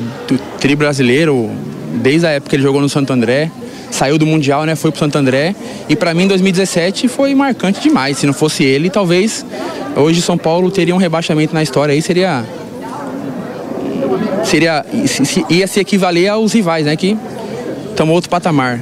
tri 0.60 0.76
brasileiro, 0.76 1.50
desde 1.94 2.26
a 2.26 2.30
época 2.30 2.50
que 2.50 2.56
ele 2.56 2.62
jogou 2.62 2.80
no 2.80 2.88
Santo 2.88 3.12
André, 3.12 3.50
saiu 3.90 4.18
do 4.18 4.26
Mundial, 4.26 4.64
né? 4.64 4.74
Foi 4.74 4.90
pro 4.90 5.00
Santo 5.00 5.16
André. 5.16 5.54
E 5.88 5.96
para 5.96 6.12
mim, 6.14 6.26
2017 6.26 7.08
foi 7.08 7.34
marcante 7.34 7.80
demais. 7.80 8.18
Se 8.18 8.26
não 8.26 8.32
fosse 8.32 8.64
ele, 8.64 8.90
talvez 8.90 9.44
hoje 9.96 10.20
São 10.22 10.36
Paulo 10.36 10.70
teria 10.70 10.94
um 10.94 10.98
rebaixamento 10.98 11.54
na 11.54 11.62
história 11.62 11.92
aí, 11.92 12.02
seria. 12.02 12.44
Seria. 14.44 14.84
ia 15.48 15.66
se 15.66 15.80
equivaler 15.80 16.28
aos 16.28 16.52
rivais, 16.52 16.86
né? 16.86 16.96
Que 16.96 17.16
estamos 17.90 18.14
outro 18.14 18.30
patamar. 18.30 18.80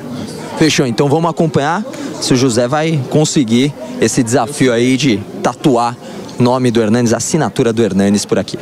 Fechou, 0.59 0.87
então 0.87 1.09
vamos 1.09 1.29
acompanhar 1.31 1.85
se 2.21 2.33
o 2.33 2.37
José 2.37 2.69
vai 2.69 3.01
conseguir 3.11 3.73
esse 4.01 4.23
desafio 4.23 4.73
aí 4.73 4.97
de 4.97 5.19
tatuar 5.43 5.97
o 6.39 6.43
nome 6.43 6.71
do 6.71 6.81
Hernanes, 6.81 7.13
a 7.13 7.17
assinatura 7.17 7.73
do 7.73 7.83
Hernanes 7.83 8.25
por 8.25 8.39
aqui. 8.39 8.59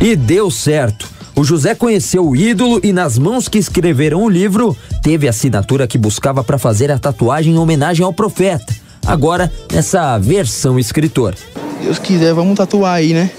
E 0.00 0.16
deu 0.16 0.50
certo. 0.50 1.08
O 1.34 1.44
José 1.44 1.74
conheceu 1.74 2.28
o 2.28 2.36
ídolo 2.36 2.78
e, 2.82 2.92
nas 2.92 3.18
mãos 3.18 3.48
que 3.48 3.58
escreveram 3.58 4.22
o 4.22 4.28
livro, 4.28 4.76
teve 5.02 5.26
a 5.26 5.30
assinatura 5.30 5.86
que 5.86 5.96
buscava 5.96 6.44
para 6.44 6.58
fazer 6.58 6.90
a 6.90 6.98
tatuagem 6.98 7.54
em 7.54 7.58
homenagem 7.58 8.04
ao 8.04 8.12
profeta. 8.12 8.74
Agora, 9.06 9.50
nessa 9.72 10.18
versão 10.18 10.78
escritor. 10.78 11.34
Deus 11.82 11.98
quiser, 11.98 12.34
vamos 12.34 12.56
tatuar 12.56 12.94
aí, 12.94 13.14
né? 13.14 13.30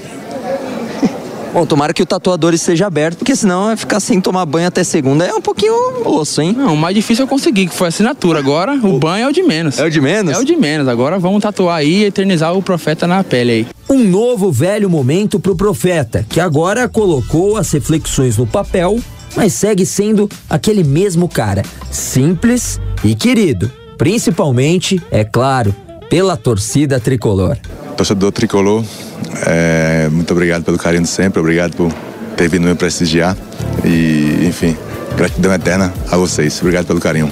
Bom, 1.53 1.67
tomara 1.67 1.93
que 1.93 2.01
o 2.01 2.05
tatuador 2.05 2.51
esteja 2.51 2.87
aberto, 2.87 3.19
porque 3.19 3.35
senão 3.35 3.65
vai 3.65 3.77
ficar 3.77 3.99
sem 3.99 4.19
tomar 4.19 4.43
banho 4.43 4.67
até 4.67 4.83
segunda. 4.83 5.23
É 5.23 5.33
um 5.35 5.41
pouquinho 5.41 5.75
osso, 6.03 6.41
hein? 6.41 6.55
Não, 6.57 6.73
o 6.73 6.77
mais 6.77 6.95
difícil 6.95 7.25
eu 7.25 7.27
consegui, 7.27 7.67
que 7.67 7.75
foi 7.75 7.87
a 7.87 7.89
assinatura. 7.89 8.39
Agora 8.39 8.73
o 8.73 8.97
banho 8.97 9.25
é 9.25 9.29
o 9.29 9.31
de 9.31 9.43
menos. 9.43 9.77
É 9.77 9.85
o 9.85 9.89
de 9.89 10.01
menos? 10.01 10.35
É 10.35 10.39
o 10.39 10.43
de 10.43 10.55
menos. 10.55 10.87
Agora 10.87 11.19
vamos 11.19 11.43
tatuar 11.43 11.77
aí 11.77 12.01
e 12.01 12.05
eternizar 12.05 12.57
o 12.57 12.61
profeta 12.63 13.05
na 13.05 13.23
pele 13.23 13.51
aí. 13.51 13.67
Um 13.93 14.03
novo 14.03 14.51
velho 14.51 14.89
momento 14.89 15.39
pro 15.39 15.55
profeta, 15.55 16.25
que 16.27 16.39
agora 16.39 16.89
colocou 16.89 17.57
as 17.57 17.71
reflexões 17.71 18.39
no 18.39 18.47
papel, 18.47 18.99
mas 19.35 19.53
segue 19.53 19.85
sendo 19.85 20.27
aquele 20.49 20.83
mesmo 20.83 21.29
cara, 21.29 21.61
simples 21.91 22.81
e 23.03 23.13
querido. 23.13 23.71
Principalmente, 23.95 24.99
é 25.11 25.23
claro, 25.23 25.75
pela 26.09 26.35
torcida 26.35 26.99
tricolor. 26.99 27.55
Torcedor 27.95 28.31
tricolor, 28.31 28.83
é, 29.45 30.09
muito 30.11 30.31
obrigado 30.31 30.63
pelo 30.63 30.79
carinho 30.79 31.03
de 31.03 31.09
sempre, 31.09 31.39
obrigado 31.39 31.75
por 31.75 31.93
ter 32.35 32.49
vindo 32.49 32.67
me 32.67 32.73
prestigiar 32.73 33.37
e, 33.85 34.47
enfim, 34.47 34.75
gratidão 35.15 35.53
eterna 35.53 35.93
a 36.09 36.17
vocês. 36.17 36.59
Obrigado 36.59 36.87
pelo 36.87 36.99
carinho. 36.99 37.29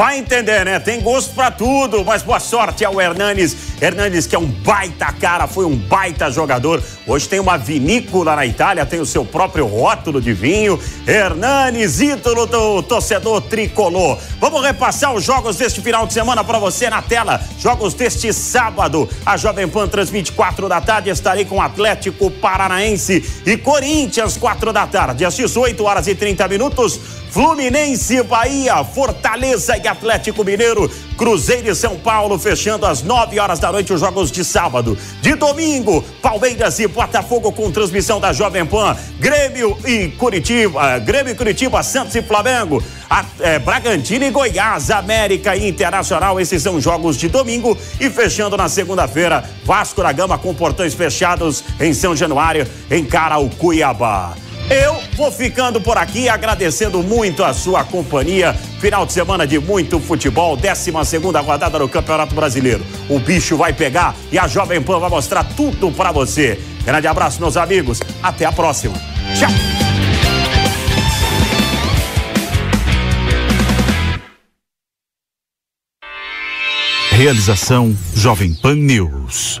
Vai 0.00 0.16
entender, 0.16 0.64
né? 0.64 0.78
Tem 0.80 0.98
gosto 0.98 1.34
pra 1.34 1.50
tudo, 1.50 2.02
mas 2.02 2.22
boa 2.22 2.40
sorte 2.40 2.86
ao 2.86 2.98
Hernanes. 2.98 3.54
Hernanes, 3.82 4.26
que 4.26 4.34
é 4.34 4.38
um 4.38 4.46
baita 4.46 5.12
cara, 5.12 5.46
foi 5.46 5.66
um 5.66 5.76
baita 5.76 6.30
jogador. 6.30 6.82
Hoje 7.06 7.28
tem 7.28 7.38
uma 7.38 7.58
vinícola 7.58 8.34
na 8.34 8.46
Itália, 8.46 8.86
tem 8.86 8.98
o 8.98 9.04
seu 9.04 9.26
próprio 9.26 9.66
rótulo 9.66 10.18
de 10.18 10.32
vinho. 10.32 10.80
Hernanes, 11.06 12.00
ídolo 12.00 12.46
do 12.46 12.82
torcedor 12.82 13.42
tricolor. 13.42 14.18
Vamos 14.40 14.62
repassar 14.62 15.12
os 15.12 15.22
jogos 15.22 15.56
deste 15.56 15.82
final 15.82 16.06
de 16.06 16.14
semana 16.14 16.42
para 16.42 16.58
você 16.58 16.88
na 16.88 17.02
tela. 17.02 17.38
Jogos 17.58 17.92
deste 17.92 18.32
sábado. 18.32 19.06
A 19.26 19.36
Jovem 19.36 19.68
Pan 19.68 19.86
transmite 19.86 20.32
quatro 20.32 20.66
da 20.66 20.80
tarde. 20.80 21.10
Estarei 21.10 21.44
com 21.44 21.60
Atlético 21.60 22.30
Paranaense 22.30 23.42
e 23.44 23.54
Corinthians, 23.58 24.38
quatro 24.38 24.72
da 24.72 24.86
tarde. 24.86 25.26
Às 25.26 25.36
18 25.36 25.84
horas 25.84 26.06
e 26.06 26.14
30 26.14 26.48
minutos. 26.48 27.19
Fluminense, 27.30 28.22
Bahia, 28.24 28.82
Fortaleza 28.82 29.76
e 29.76 29.86
Atlético 29.86 30.44
Mineiro, 30.44 30.90
Cruzeiro 31.16 31.70
e 31.70 31.74
São 31.76 31.96
Paulo, 31.96 32.38
fechando 32.38 32.84
às 32.84 33.02
9 33.02 33.38
horas 33.38 33.60
da 33.60 33.70
noite 33.70 33.92
os 33.92 34.00
jogos 34.00 34.32
de 34.32 34.44
sábado. 34.44 34.98
De 35.22 35.36
domingo, 35.36 36.02
Palmeiras 36.20 36.80
e 36.80 36.88
Botafogo 36.88 37.52
com 37.52 37.70
transmissão 37.70 38.18
da 38.18 38.32
Jovem 38.32 38.66
Pan, 38.66 38.96
Grêmio 39.20 39.78
e 39.86 40.08
Curitiba, 40.08 40.98
Grêmio 40.98 41.32
e 41.32 41.36
Curitiba, 41.36 41.82
Santos 41.84 42.16
e 42.16 42.22
Flamengo, 42.22 42.82
a, 43.08 43.24
é, 43.38 43.58
Bragantino 43.60 44.24
e 44.24 44.30
Goiás, 44.30 44.90
América 44.90 45.54
e 45.54 45.68
Internacional, 45.68 46.40
esses 46.40 46.60
são 46.60 46.80
jogos 46.80 47.16
de 47.16 47.28
domingo. 47.28 47.78
E 48.00 48.10
fechando 48.10 48.56
na 48.56 48.68
segunda-feira, 48.68 49.44
Vasco 49.64 50.02
da 50.02 50.10
Gama 50.10 50.36
com 50.36 50.52
portões 50.52 50.94
fechados 50.94 51.62
em 51.78 51.94
São 51.94 52.16
Januário, 52.16 52.66
encara 52.90 53.38
o 53.38 53.48
Cuiabá. 53.50 54.34
Eu 54.70 55.02
vou 55.16 55.32
ficando 55.32 55.80
por 55.80 55.98
aqui, 55.98 56.28
agradecendo 56.28 57.02
muito 57.02 57.42
a 57.42 57.52
sua 57.52 57.82
companhia. 57.82 58.54
Final 58.78 59.04
de 59.04 59.12
semana 59.12 59.44
de 59.44 59.58
muito 59.58 59.98
futebol, 59.98 60.56
12 60.56 60.92
segunda 61.04 61.40
rodada 61.40 61.76
do 61.76 61.88
Campeonato 61.88 62.36
Brasileiro. 62.36 62.86
O 63.08 63.18
bicho 63.18 63.56
vai 63.56 63.72
pegar 63.72 64.14
e 64.30 64.38
a 64.38 64.46
Jovem 64.46 64.80
Pan 64.80 65.00
vai 65.00 65.10
mostrar 65.10 65.42
tudo 65.42 65.90
para 65.90 66.12
você. 66.12 66.60
Grande 66.84 67.08
abraço, 67.08 67.40
meus 67.40 67.56
amigos. 67.56 68.00
Até 68.22 68.44
a 68.44 68.52
próxima. 68.52 68.94
Tchau. 69.36 69.50
Realização 77.10 77.94
Jovem 78.14 78.54
Pan 78.54 78.76
News. 78.76 79.60